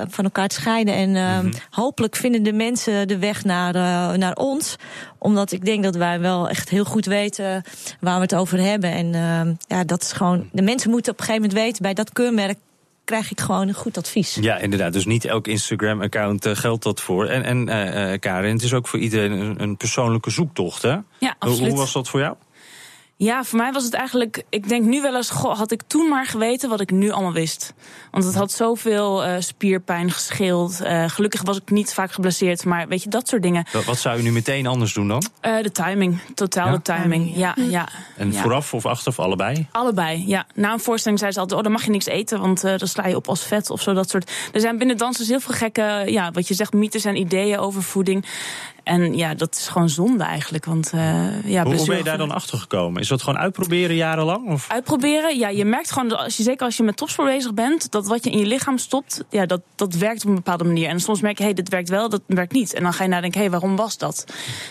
van 0.07 0.23
elkaar 0.23 0.47
te 0.47 0.55
scheiden. 0.55 0.93
En 0.93 1.09
mm 1.09 1.15
-hmm. 1.15 1.51
hopelijk 1.69 2.15
vinden 2.15 2.43
de 2.43 2.53
mensen 2.53 3.07
de 3.07 3.17
weg 3.17 3.43
naar, 3.43 3.73
naar 4.17 4.35
ons. 4.35 4.75
Omdat 5.17 5.51
ik 5.51 5.65
denk 5.65 5.83
dat 5.83 5.95
wij 5.95 6.19
wel 6.19 6.49
echt 6.49 6.69
heel 6.69 6.85
goed 6.85 7.05
weten 7.05 7.63
waar 7.99 8.15
we 8.15 8.21
het 8.21 8.35
over 8.35 8.59
hebben. 8.59 8.91
En 8.91 9.57
ja, 9.67 9.83
dat 9.83 10.01
is 10.01 10.11
gewoon. 10.11 10.49
De 10.51 10.61
mensen 10.61 10.89
moeten 10.89 11.11
op 11.11 11.19
een 11.19 11.25
gegeven 11.25 11.47
moment 11.47 11.65
weten 11.65 11.81
bij 11.81 11.93
dat 11.93 12.11
keurmerk 12.11 12.57
krijg 13.05 13.31
ik 13.31 13.41
gewoon 13.41 13.67
een 13.67 13.73
goed 13.73 13.97
advies. 13.97 14.35
Ja, 14.41 14.57
inderdaad. 14.57 14.93
Dus 14.93 15.05
niet 15.05 15.25
elk 15.25 15.47
Instagram-account 15.47 16.45
uh, 16.45 16.55
geldt 16.55 16.83
dat 16.83 17.01
voor. 17.01 17.25
En, 17.25 17.43
en 17.43 17.67
uh, 17.67 18.19
Karin, 18.19 18.53
het 18.53 18.63
is 18.63 18.73
ook 18.73 18.87
voor 18.87 18.99
iedereen 18.99 19.31
een, 19.31 19.61
een 19.61 19.77
persoonlijke 19.77 20.29
zoektocht, 20.29 20.81
hè? 20.81 20.97
Ja, 21.17 21.35
absoluut. 21.39 21.59
Hoe, 21.59 21.69
hoe 21.69 21.77
was 21.77 21.93
dat 21.93 22.09
voor 22.09 22.19
jou? 22.19 22.35
Ja, 23.23 23.43
voor 23.43 23.57
mij 23.57 23.71
was 23.71 23.83
het 23.83 23.93
eigenlijk. 23.93 24.43
Ik 24.49 24.69
denk 24.69 24.85
nu 24.85 25.01
wel 25.01 25.15
eens. 25.15 25.29
Goh, 25.29 25.57
had 25.57 25.71
ik 25.71 25.81
toen 25.87 26.09
maar 26.09 26.25
geweten 26.25 26.69
wat 26.69 26.81
ik 26.81 26.91
nu 26.91 27.11
allemaal 27.11 27.33
wist. 27.33 27.73
Want 28.11 28.23
het 28.23 28.35
had 28.35 28.51
zoveel 28.51 29.25
uh, 29.25 29.35
spierpijn 29.39 30.11
gescheeld. 30.11 30.79
Uh, 30.81 31.09
gelukkig 31.09 31.41
was 31.41 31.57
ik 31.57 31.69
niet 31.69 31.93
vaak 31.93 32.11
geblesseerd. 32.11 32.65
Maar 32.65 32.87
weet 32.87 33.03
je, 33.03 33.09
dat 33.09 33.27
soort 33.27 33.41
dingen. 33.41 33.67
Wat, 33.71 33.83
wat 33.85 33.97
zou 33.97 34.17
je 34.17 34.23
nu 34.23 34.31
meteen 34.31 34.67
anders 34.67 34.93
doen 34.93 35.07
dan? 35.07 35.23
Uh, 35.41 35.61
de 35.61 35.71
timing. 35.71 36.19
Totaal 36.33 36.65
Ja? 36.67 36.71
de 36.71 36.81
timing. 36.81 37.35
Ja, 37.35 37.55
ja. 37.69 37.87
En 38.17 38.31
ja. 38.31 38.41
vooraf 38.41 38.73
of 38.73 38.85
achteraf, 38.85 39.19
allebei? 39.19 39.67
Allebei, 39.71 40.23
ja. 40.27 40.45
Na 40.55 40.73
een 40.73 40.79
voorstelling 40.79 41.19
zei 41.19 41.31
ze 41.31 41.39
altijd: 41.39 41.57
Oh, 41.57 41.63
dan 41.63 41.73
mag 41.73 41.83
je 41.85 41.91
niks 41.91 42.05
eten, 42.05 42.39
want 42.39 42.65
uh, 42.65 42.77
dan 42.77 42.87
sla 42.87 43.07
je 43.07 43.15
op 43.15 43.27
als 43.27 43.43
vet 43.43 43.69
of 43.69 43.81
zo. 43.81 43.93
Dat 43.93 44.09
soort. 44.09 44.31
Er 44.53 44.59
zijn 44.59 44.77
binnen 44.77 44.97
dansers 44.97 45.27
heel 45.27 45.39
veel 45.39 45.53
gekke, 45.55 46.03
ja, 46.05 46.31
wat 46.31 46.47
je 46.47 46.53
zegt, 46.53 46.73
mythes 46.73 47.05
en 47.05 47.15
ideeën 47.15 47.59
over 47.59 47.83
voeding. 47.83 48.25
En 48.83 49.17
ja, 49.17 49.33
dat 49.33 49.55
is 49.55 49.67
gewoon 49.67 49.89
zonde 49.89 50.23
eigenlijk. 50.23 50.65
Want, 50.65 50.91
uh, 50.95 51.01
ja, 51.45 51.63
hoe, 51.63 51.75
hoe 51.75 51.85
ben 51.85 51.97
je 51.97 52.03
daar 52.03 52.17
dan 52.17 52.31
achter 52.31 52.57
gekomen? 52.57 53.01
Is 53.01 53.07
dat 53.07 53.21
gewoon 53.21 53.39
uitproberen 53.39 53.95
jarenlang? 53.95 54.49
Of? 54.49 54.69
Uitproberen, 54.69 55.37
ja. 55.37 55.49
Je 55.49 55.65
merkt 55.65 55.91
gewoon, 55.91 56.07
dat 56.07 56.19
als 56.19 56.37
je, 56.37 56.43
zeker 56.43 56.65
als 56.65 56.77
je 56.77 56.83
met 56.83 56.97
topsport 56.97 57.27
bezig 57.27 57.53
bent, 57.53 57.91
dat 57.91 58.07
wat 58.07 58.23
je 58.23 58.29
in 58.29 58.37
je 58.37 58.45
lichaam 58.45 58.77
stopt, 58.77 59.23
ja, 59.29 59.45
dat, 59.45 59.61
dat 59.75 59.93
werkt 59.93 60.23
op 60.23 60.29
een 60.29 60.35
bepaalde 60.35 60.63
manier. 60.63 60.89
En 60.89 60.99
soms 60.99 61.21
merk 61.21 61.37
je, 61.37 61.43
hé, 61.43 61.49
hey, 61.49 61.57
dit 61.57 61.69
werkt 61.69 61.89
wel, 61.89 62.09
dat 62.09 62.21
werkt 62.27 62.53
niet. 62.53 62.73
En 62.73 62.83
dan 62.83 62.93
ga 62.93 63.03
je 63.03 63.09
nadenken, 63.09 63.39
hé, 63.39 63.47
hey, 63.47 63.59
waarom 63.59 63.75
was 63.75 63.97
dat? 63.97 64.25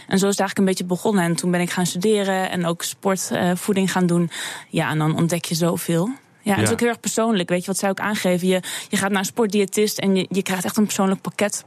En 0.09 0.19
zo 0.19 0.29
is 0.29 0.37
het 0.37 0.41
eigenlijk 0.41 0.59
een 0.59 0.65
beetje 0.65 0.85
begonnen. 0.85 1.25
En 1.25 1.37
toen 1.37 1.51
ben 1.51 1.61
ik 1.61 1.71
gaan 1.71 1.87
studeren 1.87 2.51
en 2.51 2.67
ook 2.67 2.83
sportvoeding 2.83 3.87
uh, 3.87 3.93
gaan 3.93 4.07
doen. 4.07 4.31
Ja, 4.69 4.91
en 4.91 4.99
dan 4.99 5.17
ontdek 5.17 5.45
je 5.45 5.55
zoveel. 5.55 6.05
Ja, 6.43 6.51
en 6.51 6.51
ja. 6.51 6.55
het 6.55 6.63
is 6.67 6.73
ook 6.73 6.81
heel 6.81 6.89
erg 6.89 7.01
persoonlijk. 7.01 7.49
Weet 7.49 7.61
je 7.61 7.67
wat 7.67 7.79
zij 7.79 7.91
ook 7.91 8.01
aangeven? 8.01 8.49
Je, 8.49 8.63
je 8.89 8.97
gaat 8.97 9.11
naar 9.11 9.19
een 9.19 9.25
sportdiëtist 9.25 9.99
en 9.99 10.17
je, 10.17 10.27
je 10.29 10.43
krijgt 10.43 10.65
echt 10.65 10.77
een 10.77 10.85
persoonlijk 10.85 11.21
pakket 11.21 11.65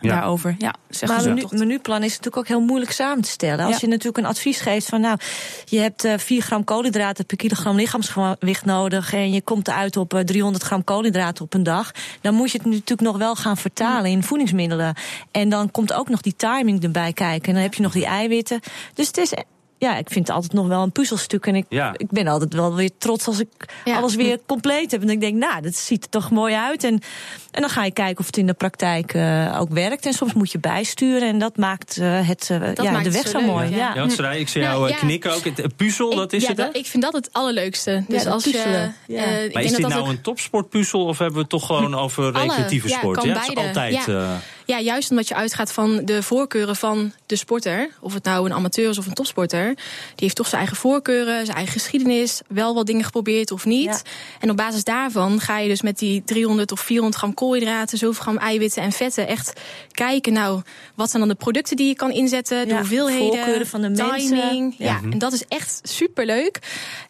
ja. 0.00 0.14
daarover. 0.14 0.54
Ja, 0.58 0.74
maar 1.06 1.24
een 1.24 1.34
menu, 1.34 1.46
menuplan 1.50 2.02
is 2.02 2.10
natuurlijk 2.10 2.36
ook 2.36 2.48
heel 2.48 2.60
moeilijk 2.60 2.92
samen 2.92 3.22
te 3.22 3.30
stellen. 3.30 3.64
Als 3.64 3.74
ja. 3.74 3.78
je 3.80 3.86
natuurlijk 3.86 4.16
een 4.16 4.26
advies 4.26 4.60
geeft 4.60 4.88
van 4.88 5.00
nou, 5.00 5.18
je 5.64 5.78
hebt 5.78 6.04
uh, 6.04 6.18
4 6.18 6.42
gram 6.42 6.64
koolhydraten 6.64 7.26
per 7.26 7.36
kilogram 7.36 7.76
lichaamsgewicht 7.76 8.64
nodig 8.64 9.12
en 9.12 9.32
je 9.32 9.42
komt 9.42 9.68
eruit 9.68 9.96
op 9.96 10.14
uh, 10.14 10.20
300 10.20 10.64
gram 10.64 10.84
koolhydraten 10.84 11.44
op 11.44 11.54
een 11.54 11.62
dag, 11.62 11.90
dan 12.20 12.34
moet 12.34 12.50
je 12.50 12.58
het 12.58 12.66
natuurlijk 12.66 13.00
nog 13.00 13.16
wel 13.16 13.36
gaan 13.36 13.56
vertalen 13.56 14.10
in 14.10 14.22
voedingsmiddelen. 14.22 14.94
En 15.30 15.48
dan 15.48 15.70
komt 15.70 15.92
ook 15.92 16.08
nog 16.08 16.20
die 16.20 16.36
timing 16.36 16.82
erbij 16.82 17.12
kijken 17.12 17.48
en 17.48 17.54
dan 17.54 17.62
heb 17.62 17.74
je 17.74 17.82
nog 17.82 17.92
die 17.92 18.06
eiwitten. 18.06 18.60
Dus 18.94 19.06
het 19.06 19.16
is 19.16 19.32
ja, 19.82 19.96
ik 19.96 20.08
vind 20.10 20.26
het 20.26 20.36
altijd 20.36 20.52
nog 20.52 20.66
wel 20.66 20.82
een 20.82 20.92
puzzelstuk. 20.92 21.46
En 21.46 21.54
ik, 21.54 21.64
Ja. 21.68 21.94
ik 21.96 22.10
ben 22.10 22.26
altijd 22.26 22.54
wel 22.54 22.74
weer 22.74 22.90
trots 22.98 23.26
als 23.26 23.38
ik 23.40 23.48
Ja. 23.84 23.96
alles 23.96 24.14
weer 24.14 24.38
compleet 24.46 24.90
heb. 24.90 25.02
En 25.02 25.10
ik 25.10 25.20
denk, 25.20 25.34
nou, 25.36 25.62
dat 25.62 25.74
ziet 25.76 26.04
er 26.04 26.10
toch 26.10 26.30
mooi 26.30 26.54
uit. 26.54 26.84
En, 26.84 27.00
en 27.50 27.60
dan 27.60 27.70
ga 27.70 27.84
je 27.84 27.90
kijken 27.92 28.18
of 28.18 28.26
het 28.26 28.36
in 28.36 28.46
de 28.46 28.52
praktijk 28.54 29.14
eh, 29.14 29.56
ook 29.60 29.68
werkt. 29.72 30.06
En 30.06 30.12
soms 30.12 30.32
moet 30.32 30.52
je 30.52 30.58
bijsturen. 30.58 31.28
En 31.28 31.38
dat 31.38 31.56
maakt 31.56 31.96
eh, 31.96 32.28
het, 32.28 32.48
eh, 32.50 32.74
ja, 32.74 32.90
maakt 32.90 33.04
de 33.04 33.10
weg 33.12 33.28
zo 33.28 33.38
leuk, 33.38 33.46
mooi. 33.46 33.70
ja. 33.70 33.76
Ja. 33.76 33.88
Ja, 33.94 34.00
want 34.00 34.12
Sarai, 34.12 34.40
ik 34.40 34.48
zie 34.48 34.62
Nou, 34.62 34.78
jou 34.78 34.90
ja. 34.90 34.96
knikken 34.96 35.34
ook. 35.34 35.44
Het 35.44 35.56
het 35.56 35.76
puzzel, 35.76 36.14
dat 36.14 36.32
is 36.32 36.42
ja, 36.42 36.48
het, 36.48 36.56
hè? 36.56 36.64
dat- 36.64 36.76
ik 36.76 36.86
vind 36.86 37.02
dat 37.02 37.12
het 37.12 37.28
allerleukste. 37.32 38.04
Dus 38.08 38.22
dat 38.24 38.32
als 38.32 38.44
je. 38.44 38.50
puzzelen, 38.50 38.94
ja. 39.06 39.22
ik 39.24 39.26
Maar 39.26 39.38
denk 39.38 39.54
is 39.56 39.62
dat 39.64 39.64
dit 39.72 39.80
dat 39.80 39.88
nou 39.90 40.02
ook- 40.02 40.08
een 40.08 40.20
topsportpuzzel 40.20 41.04
of 41.04 41.16
hebben 41.18 41.34
we 41.36 41.40
het 41.40 41.50
toch 41.50 41.66
gewoon 41.66 41.94
over 41.94 42.32
Alle, 42.32 42.42
recreatieve 42.46 42.88
ja, 42.88 42.96
sport? 42.98 43.18
kan 43.18 43.28
ja, 43.28 43.34
het 43.38 43.48
is 43.48 43.54
beide. 43.54 44.00
altijd. 44.00 44.40
Ja. 44.76 44.80
juist 44.80 45.10
omdat 45.10 45.28
je 45.28 45.34
uitgaat 45.34 45.72
van 45.72 46.04
de 46.04 46.22
voorkeuren 46.22 46.76
van 46.76 47.12
de 47.26 47.36
sporter. 47.36 47.90
Of 48.00 48.14
het 48.14 48.24
nou 48.24 48.46
een 48.46 48.52
amateur 48.52 48.90
is 48.90 48.98
of 48.98 49.06
een 49.06 49.14
topsporter. 49.14 49.66
Die 49.74 49.76
heeft 50.16 50.36
toch 50.36 50.46
zijn 50.46 50.60
eigen 50.60 50.76
voorkeuren, 50.80 51.44
zijn 51.44 51.56
eigen 51.56 51.72
geschiedenis. 51.80 52.40
Wel 52.48 52.74
wat 52.74 52.86
dingen 52.86 53.04
geprobeerd 53.04 53.50
of 53.50 53.64
niet. 53.64 53.84
Ja. 53.84 54.00
En 54.40 54.50
op 54.50 54.56
basis 54.56 54.84
daarvan 54.84 55.40
ga 55.40 55.58
je 55.58 55.68
dus 55.68 55.82
met 55.82 55.98
die 55.98 56.22
300 56.24 56.72
of 56.72 56.80
400 56.80 57.16
gram 57.18 57.34
koolhydraten, 57.34 57.98
zoveel 57.98 58.22
gram 58.22 58.36
eiwitten 58.36 58.82
en 58.82 58.92
vetten 58.92 59.26
echt 59.26 59.52
kijken. 59.90 60.32
Nou, 60.32 60.62
wat 60.94 61.10
zijn 61.10 61.22
dan 61.22 61.30
de 61.30 61.38
producten 61.38 61.76
die 61.76 61.86
je 61.88 61.94
kan 61.94 62.10
inzetten? 62.10 62.68
De 62.68 62.72
Ja, 62.74 62.78
hoeveelheden, 62.78 63.34
voorkeuren 63.36 63.66
van 63.66 63.80
de 63.80 63.88
mensen. 63.88 64.26
timing. 64.26 64.74
Ja, 64.78 64.86
Ja. 64.86 65.00
en 65.10 65.18
dat 65.18 65.32
is 65.32 65.44
echt 65.48 65.80
superleuk. 65.82 66.58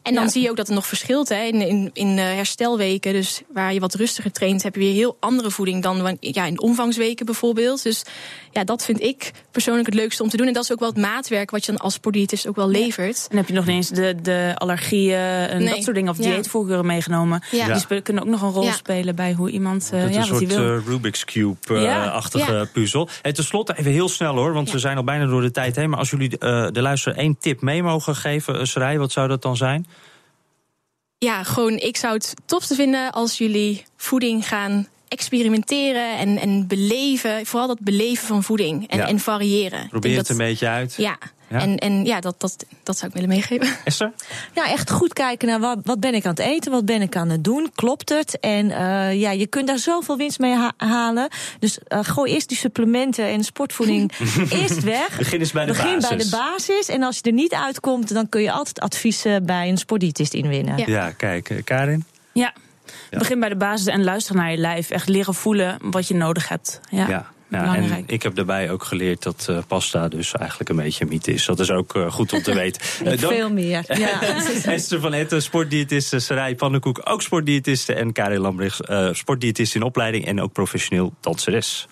En 0.03 0.15
dan 0.15 0.31
zie 0.31 0.43
je 0.43 0.51
ook 0.51 0.57
dat 0.57 0.69
er 0.69 0.75
nog 0.75 0.87
verschilt 0.87 1.29
hè, 1.29 1.43
in, 1.43 1.61
in, 1.61 1.91
in 1.93 2.19
eh, 2.19 2.25
herstelweken. 2.25 3.13
Dus 3.13 3.43
waar 3.53 3.75
je 3.75 3.81
wat 3.81 3.95
rustiger 3.95 4.33
traint, 4.33 4.63
heb 4.63 4.75
je 4.75 4.81
weer 4.81 4.93
heel 4.95 5.17
andere 5.21 5.51
voeding 5.51 5.83
dan 5.83 6.17
ja, 6.21 6.45
in 6.45 6.61
omvangsweken 6.61 7.27
bijvoorbeeld. 7.27 7.51
Dus 7.55 8.03
ja, 8.51 8.65
dat 8.65 8.85
vind 8.85 9.01
ik 9.01 9.31
persoonlijk 9.51 9.87
het 9.87 9.95
leukste 9.95 10.23
om 10.23 10.29
te 10.29 10.37
doen. 10.37 10.47
En 10.47 10.53
dat 10.53 10.63
is 10.65 10.73
ook 10.73 10.79
wel 10.79 10.89
het 10.89 10.99
maatwerk 10.99 11.51
wat 11.51 11.65
je 11.65 11.73
dan 11.73 11.81
als 11.81 11.95
sportdiëtist 11.95 12.47
ook 12.47 12.57
wel 12.57 12.69
levert. 12.69 13.27
En 13.31 13.37
heb 13.37 13.49
je 13.49 13.55
nog 13.55 13.67
eens 13.67 13.89
de, 13.89 14.15
de 14.23 14.53
allergieën 14.55 15.19
en 15.19 15.59
Nee. 15.63 15.75
dat 15.75 15.83
soort 15.83 15.97
dingen 15.97 16.11
of 16.11 16.19
Ja. 16.19 16.31
dieetvoorkeuren 16.33 16.87
meegenomen. 16.87 17.43
Ja. 17.51 17.81
Die 17.89 18.01
kunnen 18.03 18.23
ook 18.23 18.29
nog 18.29 18.43
een 18.43 18.51
rol 18.51 18.65
Ja. 18.65 18.73
spelen 18.73 19.15
bij 19.15 19.33
hoe 19.33 19.51
iemand 19.51 19.91
eh 19.93 20.01
Dat 20.01 20.09
is 20.09 20.15
ja, 20.17 20.23
een 20.23 20.29
wat 20.29 20.39
soort 20.39 20.55
wil. 20.55 20.77
eh, 20.77 20.87
Rubik's 20.87 21.25
Cube-achtige 21.25 22.53
Ja. 22.53 22.65
puzzel. 22.65 23.09
En 23.23 23.35
tenslotte 23.35 23.75
even 23.79 23.93
heel 23.93 24.09
snel 24.09 24.35
hoor, 24.35 24.53
want 24.53 24.71
we 24.71 24.79
zijn 24.79 24.97
al 24.97 25.05
bijna 25.05 25.27
door 25.27 25.41
de 25.41 25.51
tijd 25.51 25.77
heen. 25.77 25.91
Maar 25.91 25.99
als 25.99 26.11
jullie 26.11 26.39
eh, 26.39 26.67
de 26.71 26.81
luisteraar 26.83 27.17
één 27.19 27.37
tip 27.41 27.61
mee 27.61 27.83
mogen 27.83 28.17
geven, 28.17 28.55
uh, 28.59 28.65
Sarai, 28.65 28.99
wat 28.99 29.13
zou 29.13 29.29
dat 29.29 29.43
dan 29.43 29.57
zijn? 29.57 29.87
Ja, 31.19 31.43
gewoon, 31.43 31.73
ik 31.73 31.97
zou 31.97 32.15
het 32.15 32.35
topste 32.47 32.75
vinden 32.75 33.11
als 33.13 33.39
jullie 33.39 33.85
voeding 33.97 34.49
gaan 34.49 34.89
experimenteren 35.13 36.19
en, 36.19 36.39
en 36.39 36.67
beleven. 36.67 37.47
Vooral 37.47 37.69
dat 37.69 37.81
beleven 37.81 38.27
van 38.27 38.43
voeding 38.43 38.89
en, 38.89 38.99
Ja. 38.99 39.07
en 39.09 39.19
variëren. 39.21 39.83
Ik 39.83 39.89
Probeer 39.91 40.17
het 40.17 40.27
dat- 40.27 40.39
een 40.39 40.45
beetje 40.45 40.69
uit. 40.69 40.95
Ja, 40.97 41.19
Ja. 41.49 41.61
En, 41.61 41.77
en 41.79 42.05
ja, 42.05 42.21
dat, 42.21 42.41
dat, 42.41 42.65
dat 42.83 42.97
zou 42.99 43.09
ik 43.09 43.15
willen 43.15 43.29
meegeven. 43.29 43.77
Esther? 43.85 44.13
Ja, 44.55 44.71
echt 44.71 44.91
goed 44.91 45.13
kijken 45.13 45.49
naar 45.49 45.61
wat, 45.61 45.79
wat 45.85 46.01
ben 46.01 46.15
ik 46.15 46.25
aan 46.25 46.31
het 46.31 46.39
eten, 46.39 46.73
wat 46.73 46.85
ben 46.85 47.03
ik 47.03 47.17
aan 47.17 47.29
het 47.29 47.45
doen, 47.45 47.71
klopt 47.75 48.09
het? 48.09 48.41
En 48.41 48.71
eh, 48.71 49.21
ja, 49.21 49.31
je 49.31 49.47
kunt 49.47 49.67
daar 49.67 49.79
zoveel 49.79 50.17
winst 50.17 50.39
mee 50.39 50.53
ha- 50.55 50.73
halen. 50.77 51.29
Dus 51.59 51.79
eh, 51.89 51.99
gooi 52.03 52.33
eerst 52.33 52.49
die 52.49 52.57
supplementen 52.59 53.25
en 53.27 53.45
sportvoeding 53.45 54.13
eerst 54.61 54.83
weg. 54.83 55.17
Begin 55.19 55.39
eens 55.41 55.53
bij 55.53 55.65
de 55.67 55.73
Begin 55.73 55.95
basis. 56.01 56.09
bij 56.09 56.19
de 56.19 56.29
basis. 56.31 56.89
En 56.89 57.03
als 57.03 57.17
je 57.17 57.23
er 57.23 57.33
niet 57.33 57.55
uitkomt, 57.55 58.15
dan 58.15 58.29
kun 58.29 58.43
je 58.43 58.53
altijd 58.53 58.81
advies 58.81 59.25
eh, 59.25 59.37
bij 59.43 59.69
een 59.69 59.79
sportdiëtist 59.79 60.35
inwinnen. 60.35 60.77
Ja. 60.79 60.85
Ja, 60.87 61.11
kijk, 61.11 61.51
eh, 61.51 61.57
Karin? 61.65 62.05
Ja. 62.33 62.53
Begin 63.11 63.41
bij 63.41 63.49
de 63.49 63.57
basis 63.57 63.87
en 63.87 64.05
luister 64.05 64.35
naar 64.35 64.51
je 64.51 64.57
lijf. 64.57 64.91
Echt 64.91 65.09
leren 65.09 65.35
voelen 65.35 65.79
wat 65.81 66.09
je 66.09 66.15
nodig 66.15 66.49
hebt. 66.49 66.81
Ja, 66.91 67.09
Ja. 67.09 67.31
Ja, 67.51 67.75
en 67.77 68.05
ik 68.07 68.23
heb 68.23 68.35
daarbij 68.35 68.71
ook 68.71 68.85
geleerd 68.85 69.23
dat 69.23 69.47
eh, 69.51 69.59
pasta 69.69 70.09
dus 70.09 70.33
eigenlijk 70.33 70.71
een 70.71 70.77
beetje 70.77 71.05
een 71.05 71.11
mythe 71.11 71.33
is. 71.33 71.45
Dat 71.45 71.61
is 71.61 71.71
ook 71.71 71.95
eh, 71.95 72.13
goed 72.13 72.33
om 72.33 72.43
te 72.43 72.55
weten. 72.63 72.83
Dank- 73.05 73.19
Veel 73.33 73.51
meer. 73.51 73.85
Ja. 73.99 74.21
Esther 74.65 75.01
van 75.01 75.13
Etten, 75.13 75.43
sportdiëtiste, 75.43 76.19
Sarai 76.19 76.55
Pannenkoek, 76.57 77.01
ook 77.05 77.23
sportdiëtiste. 77.23 77.95
En 77.95 78.13
Karin 78.13 78.41
Lambrechts, 78.41 78.81
eh 78.81 79.09
sportdiëtist 79.13 79.75
in 79.75 79.83
opleiding 79.83 80.27
en 80.27 80.41
ook 80.41 80.53
professioneel 80.53 81.15
danseres. 81.21 81.87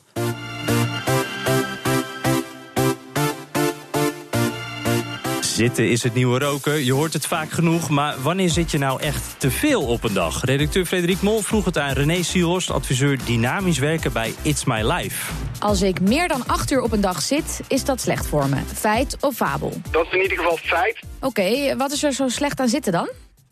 Zitten 5.61 5.89
is 5.89 6.03
het 6.03 6.15
nieuwe 6.15 6.39
roken. 6.39 6.85
Je 6.85 6.93
hoort 6.93 7.13
het 7.13 7.27
vaak 7.27 7.51
genoeg, 7.51 7.91
maar 7.91 8.23
wanneer 8.23 8.49
zit 8.49 8.71
je 8.71 8.79
nou 8.79 9.03
echt 9.03 9.41
te 9.41 9.51
veel 9.51 9.87
op 9.87 10.05
een 10.05 10.15
dag? 10.15 10.45
Redacteur 10.45 10.85
Frederik 10.85 11.21
Mol 11.23 11.41
vroeg 11.41 11.65
het 11.65 11.79
aan 11.79 11.93
René 11.93 12.23
Sielhorst, 12.23 12.71
adviseur 12.71 13.25
dynamisch 13.25 13.79
werken 13.79 14.13
bij 14.13 14.35
It's 14.43 14.65
My 14.65 14.83
Life. 14.93 15.33
Als 15.59 15.83
ik 15.83 16.01
meer 16.01 16.29
dan 16.29 16.43
acht 16.47 16.71
uur 16.71 16.83
op 16.83 16.93
een 16.93 17.01
dag 17.01 17.21
zit, 17.23 17.61
is 17.69 17.85
dat 17.85 18.01
slecht 18.01 18.27
voor 18.27 18.49
me. 18.49 18.57
Feit 18.75 19.17
of 19.21 19.35
fabel? 19.35 19.73
Dat 19.91 20.07
is 20.07 20.13
in 20.13 20.23
ieder 20.23 20.37
geval 20.37 20.57
feit. 20.57 20.99
Oké, 21.21 21.77
wat 21.77 21.91
is 21.93 22.03
er 22.03 22.13
zo 22.13 22.29
slecht 22.29 22.61
aan 22.61 22.69
zitten 22.69 22.93
dan? 22.93 23.09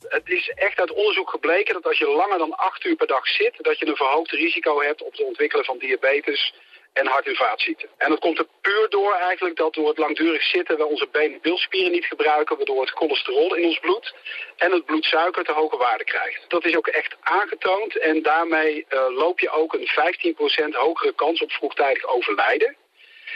Het 0.09 0.29
is 0.29 0.53
echt 0.55 0.79
uit 0.79 0.95
onderzoek 0.95 1.31
gebleken 1.31 1.75
dat 1.75 1.87
als 1.87 1.99
je 1.99 2.15
langer 2.17 2.39
dan 2.39 2.57
acht 2.57 2.85
uur 2.85 2.97
per 2.97 3.07
dag 3.07 3.27
zit, 3.27 3.55
dat 3.61 3.79
je 3.79 3.87
een 3.87 3.97
verhoogd 3.97 4.31
risico 4.31 4.81
hebt 4.81 5.03
op 5.03 5.13
het 5.13 5.25
ontwikkelen 5.25 5.65
van 5.65 5.79
diabetes 5.79 6.55
en 6.93 7.07
hart- 7.07 7.27
en. 7.27 7.89
En 7.97 8.09
dat 8.09 8.19
komt 8.19 8.39
er 8.39 8.47
puur 8.61 8.87
door 8.89 9.13
eigenlijk 9.15 9.57
dat 9.57 9.75
door 9.75 9.89
het 9.89 9.99
langdurig 9.99 10.43
zitten 10.43 10.77
we 10.77 10.87
onze 10.87 11.09
been- 11.13 11.33
en 11.33 11.41
bilspieren 11.43 11.93
niet 11.93 12.05
gebruiken, 12.05 12.57
waardoor 12.57 12.81
het 12.81 12.91
cholesterol 12.91 13.55
in 13.55 13.65
ons 13.65 13.79
bloed 13.79 14.15
en 14.57 14.73
het 14.73 14.85
bloedsuiker 14.85 15.45
te 15.45 15.53
hoge 15.53 15.77
waarde 15.77 16.05
krijgt. 16.05 16.45
Dat 16.49 16.65
is 16.65 16.77
ook 16.77 16.87
echt 16.87 17.17
aangetoond 17.21 17.99
en 17.99 18.23
daarmee 18.23 18.85
eh, 18.89 19.07
loop 19.09 19.41
je 19.41 19.51
ook 19.51 19.75
een 19.75 19.89
15% 19.89 20.75
hogere 20.75 21.15
kans 21.15 21.43
op 21.43 21.51
vroegtijdig 21.51 22.05
overlijden. 22.05 22.77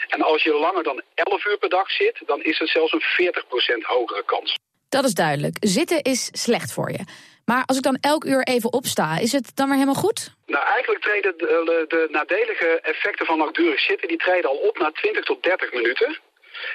En 0.08 0.22
als 0.22 0.42
je 0.42 0.52
langer 0.52 0.82
dan 0.82 1.02
11 1.14 1.44
uur 1.44 1.58
per 1.58 1.68
dag 1.68 1.90
zit, 1.90 2.22
dan 2.26 2.42
is 2.42 2.58
het 2.58 2.68
zelfs 2.68 2.92
een 2.92 3.02
40% 3.02 3.82
hogere 3.82 4.24
kans. 4.24 4.58
Dat 4.88 5.04
is 5.04 5.14
duidelijk. 5.14 5.56
Zitten 5.60 6.02
is 6.02 6.28
slecht 6.32 6.72
voor 6.72 6.90
je. 6.90 7.04
Maar 7.44 7.62
als 7.66 7.76
ik 7.76 7.82
dan 7.82 7.98
elk 8.00 8.24
uur 8.24 8.42
even 8.42 8.72
opsta, 8.72 9.18
is 9.18 9.32
het 9.32 9.56
dan 9.56 9.66
weer 9.66 9.74
helemaal 9.74 10.02
goed? 10.02 10.34
Nou, 10.46 10.66
eigenlijk 10.66 11.02
treden 11.02 11.38
de, 11.38 11.62
de, 11.64 11.84
de 11.96 12.08
nadelige 12.10 12.80
effecten 12.82 13.26
van 13.26 13.38
langdurig 13.38 13.80
zitten, 13.80 14.08
die 14.08 14.16
treden 14.16 14.50
al 14.50 14.56
op 14.56 14.78
na 14.78 14.90
20 14.90 15.24
tot 15.24 15.42
30 15.42 15.72
minuten. 15.72 16.18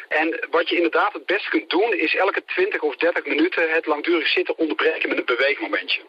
En 0.07 0.47
wat 0.49 0.69
je 0.69 0.75
inderdaad 0.75 1.13
het 1.13 1.25
beste 1.25 1.49
kunt 1.49 1.69
doen, 1.69 1.93
is 1.93 2.15
elke 2.15 2.43
20 2.45 2.81
of 2.81 2.95
30 2.95 3.25
minuten 3.25 3.71
het 3.71 3.85
langdurig 3.85 4.27
zitten 4.27 4.57
onderbreken 4.57 5.09
met 5.09 5.17
een 5.17 5.35
beweegmomentje. 5.35 6.01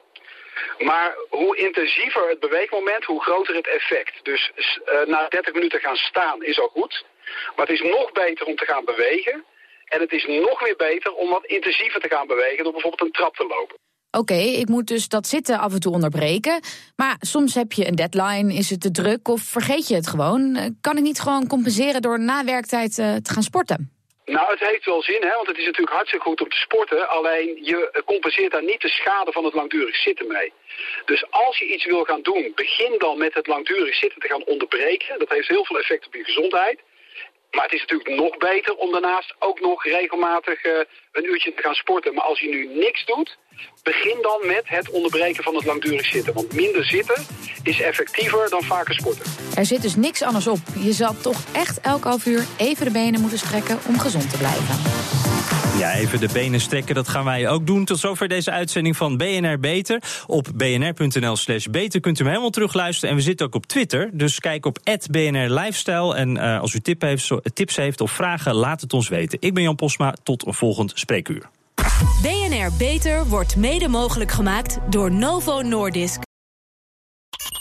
Maar 0.78 1.16
hoe 1.28 1.56
intensiever 1.56 2.28
het 2.28 2.40
beweegmoment, 2.40 3.04
hoe 3.04 3.22
groter 3.22 3.54
het 3.54 3.66
effect. 3.66 4.14
Dus 4.22 4.52
eh, 4.84 5.06
na 5.06 5.28
30 5.28 5.54
minuten 5.54 5.80
gaan 5.80 5.96
staan 5.96 6.42
is 6.42 6.60
al 6.60 6.68
goed. 6.68 7.04
Maar 7.56 7.66
het 7.66 7.80
is 7.80 7.90
nog 7.90 8.12
beter 8.12 8.46
om 8.46 8.56
te 8.56 8.64
gaan 8.64 8.84
bewegen. 8.84 9.44
En 9.84 10.00
het 10.00 10.12
is 10.12 10.26
nog 10.26 10.60
weer 10.60 10.76
beter 10.76 11.12
om 11.14 11.30
wat 11.30 11.44
intensiever 11.44 12.00
te 12.00 12.08
gaan 12.08 12.26
bewegen 12.26 12.64
door 12.64 12.72
bijvoorbeeld 12.72 13.08
een 13.08 13.12
trap 13.12 13.36
te 13.36 13.46
lopen. 13.46 13.76
Oké, 14.10 14.34
ik 14.34 14.68
moet 14.68 14.86
dus 14.86 15.08
dat 15.08 15.26
zitten 15.26 15.58
af 15.58 15.72
en 15.72 15.80
toe 15.80 15.92
onderbreken. 15.92 16.60
Maar 16.96 17.16
soms 17.20 17.54
heb 17.54 17.72
je 17.72 17.86
een 17.86 17.94
deadline, 17.94 18.54
is 18.54 18.70
het 18.70 18.80
te 18.80 18.90
druk 18.90 19.28
of 19.28 19.40
vergeet 19.40 19.88
je 19.88 19.94
het 19.94 20.06
gewoon. 20.06 20.56
Eh, 20.56 20.66
Kan 20.80 20.96
ik 20.96 21.02
niet 21.02 21.20
gewoon 21.20 21.46
compenseren 21.46 22.02
door 22.02 22.20
na 22.20 22.44
werktijd 22.44 22.98
eh, 22.98 23.14
te 23.14 23.32
gaan 23.32 23.42
sporten? 23.42 23.92
Nou, 24.24 24.50
het 24.50 24.60
heeft 24.60 24.84
wel 24.84 25.02
zin, 25.02 25.22
hè, 25.22 25.34
want 25.34 25.46
het 25.46 25.58
is 25.58 25.64
natuurlijk 25.64 25.96
hartstikke 25.96 26.24
goed 26.24 26.40
om 26.40 26.48
te 26.48 26.56
sporten. 26.56 27.08
Alleen 27.08 27.58
je 27.62 28.02
compenseert 28.04 28.52
daar 28.52 28.64
niet 28.64 28.80
de 28.80 28.88
schade 28.88 29.32
van 29.32 29.44
het 29.44 29.54
langdurig 29.54 29.96
zitten 29.96 30.26
mee. 30.26 30.52
Dus 31.04 31.30
als 31.30 31.58
je 31.58 31.72
iets 31.74 31.84
wil 31.84 32.04
gaan 32.04 32.22
doen, 32.22 32.52
begin 32.54 32.94
dan 32.98 33.18
met 33.18 33.34
het 33.34 33.46
langdurig 33.46 33.94
zitten 33.94 34.20
te 34.20 34.28
gaan 34.28 34.44
onderbreken. 34.44 35.18
Dat 35.18 35.28
heeft 35.28 35.48
heel 35.48 35.64
veel 35.64 35.78
effect 35.78 36.06
op 36.06 36.14
je 36.14 36.24
gezondheid. 36.24 36.80
Maar 37.50 37.64
het 37.64 37.72
is 37.72 37.80
natuurlijk 37.80 38.20
nog 38.20 38.36
beter 38.36 38.74
om 38.74 38.92
daarnaast 38.92 39.34
ook 39.38 39.60
nog 39.60 39.84
regelmatig 39.84 40.62
eh, 40.62 40.72
een 41.12 41.24
uurtje 41.24 41.54
te 41.54 41.62
gaan 41.62 41.74
sporten. 41.74 42.14
Maar 42.14 42.24
als 42.24 42.40
je 42.40 42.48
nu 42.48 42.68
niks 42.74 43.04
doet, 43.04 43.38
begin 43.82 44.18
dan 44.22 44.46
met 44.46 44.62
het 44.64 44.90
onderbreken 44.90 45.42
van 45.42 45.54
het 45.54 45.64
langdurig 45.64 46.06
zitten. 46.06 46.34
Want 46.34 46.52
minder 46.52 46.84
zitten 46.84 47.26
is 47.62 47.80
effectiever 47.80 48.50
dan 48.50 48.62
vaker 48.62 48.94
sporten. 48.94 49.24
Er 49.56 49.66
zit 49.66 49.82
dus 49.82 49.96
niks 49.96 50.22
anders 50.22 50.46
op. 50.46 50.58
Je 50.78 50.92
zal 50.92 51.14
toch 51.22 51.38
echt 51.52 51.80
elk 51.80 52.04
half 52.04 52.26
uur 52.26 52.46
even 52.58 52.84
de 52.84 52.92
benen 52.92 53.20
moeten 53.20 53.38
strekken 53.38 53.78
om 53.88 53.98
gezond 53.98 54.30
te 54.30 54.36
blijven. 54.36 55.27
Ja, 55.76 55.94
even 55.94 56.20
de 56.20 56.28
benen 56.32 56.60
strekken, 56.60 56.94
dat 56.94 57.08
gaan 57.08 57.24
wij 57.24 57.48
ook 57.48 57.66
doen. 57.66 57.84
Tot 57.84 57.98
zover 57.98 58.28
deze 58.28 58.50
uitzending 58.50 58.96
van 58.96 59.16
BNR 59.16 59.58
Beter. 59.58 60.02
Op 60.26 60.48
bnr.nl 60.54 61.36
slash 61.36 61.66
beter 61.66 62.00
kunt 62.00 62.16
u 62.16 62.18
hem 62.18 62.28
helemaal 62.28 62.50
terugluisteren. 62.50 63.10
En 63.10 63.16
we 63.16 63.22
zitten 63.22 63.46
ook 63.46 63.54
op 63.54 63.66
Twitter, 63.66 64.10
dus 64.12 64.40
kijk 64.40 64.66
op 64.66 64.78
BNR 65.10 65.50
Lifestyle. 65.50 66.14
En 66.14 66.36
eh, 66.36 66.60
als 66.60 66.74
u 66.74 66.80
tip 66.80 67.00
heeft, 67.00 67.30
tips 67.54 67.76
heeft 67.76 68.00
of 68.00 68.10
vragen, 68.10 68.54
laat 68.54 68.80
het 68.80 68.92
ons 68.92 69.08
weten. 69.08 69.38
Ik 69.40 69.54
ben 69.54 69.62
Jan 69.62 69.76
Posma, 69.76 70.14
tot 70.22 70.46
een 70.46 70.54
volgend 70.54 70.92
spreekuur. 70.94 71.48
BNR 72.22 72.72
Beter 72.78 73.26
wordt 73.26 73.56
mede 73.56 73.88
mogelijk 73.88 74.30
gemaakt 74.30 74.78
door 74.90 75.12
Novo 75.12 75.60
Nordisk. 75.60 76.27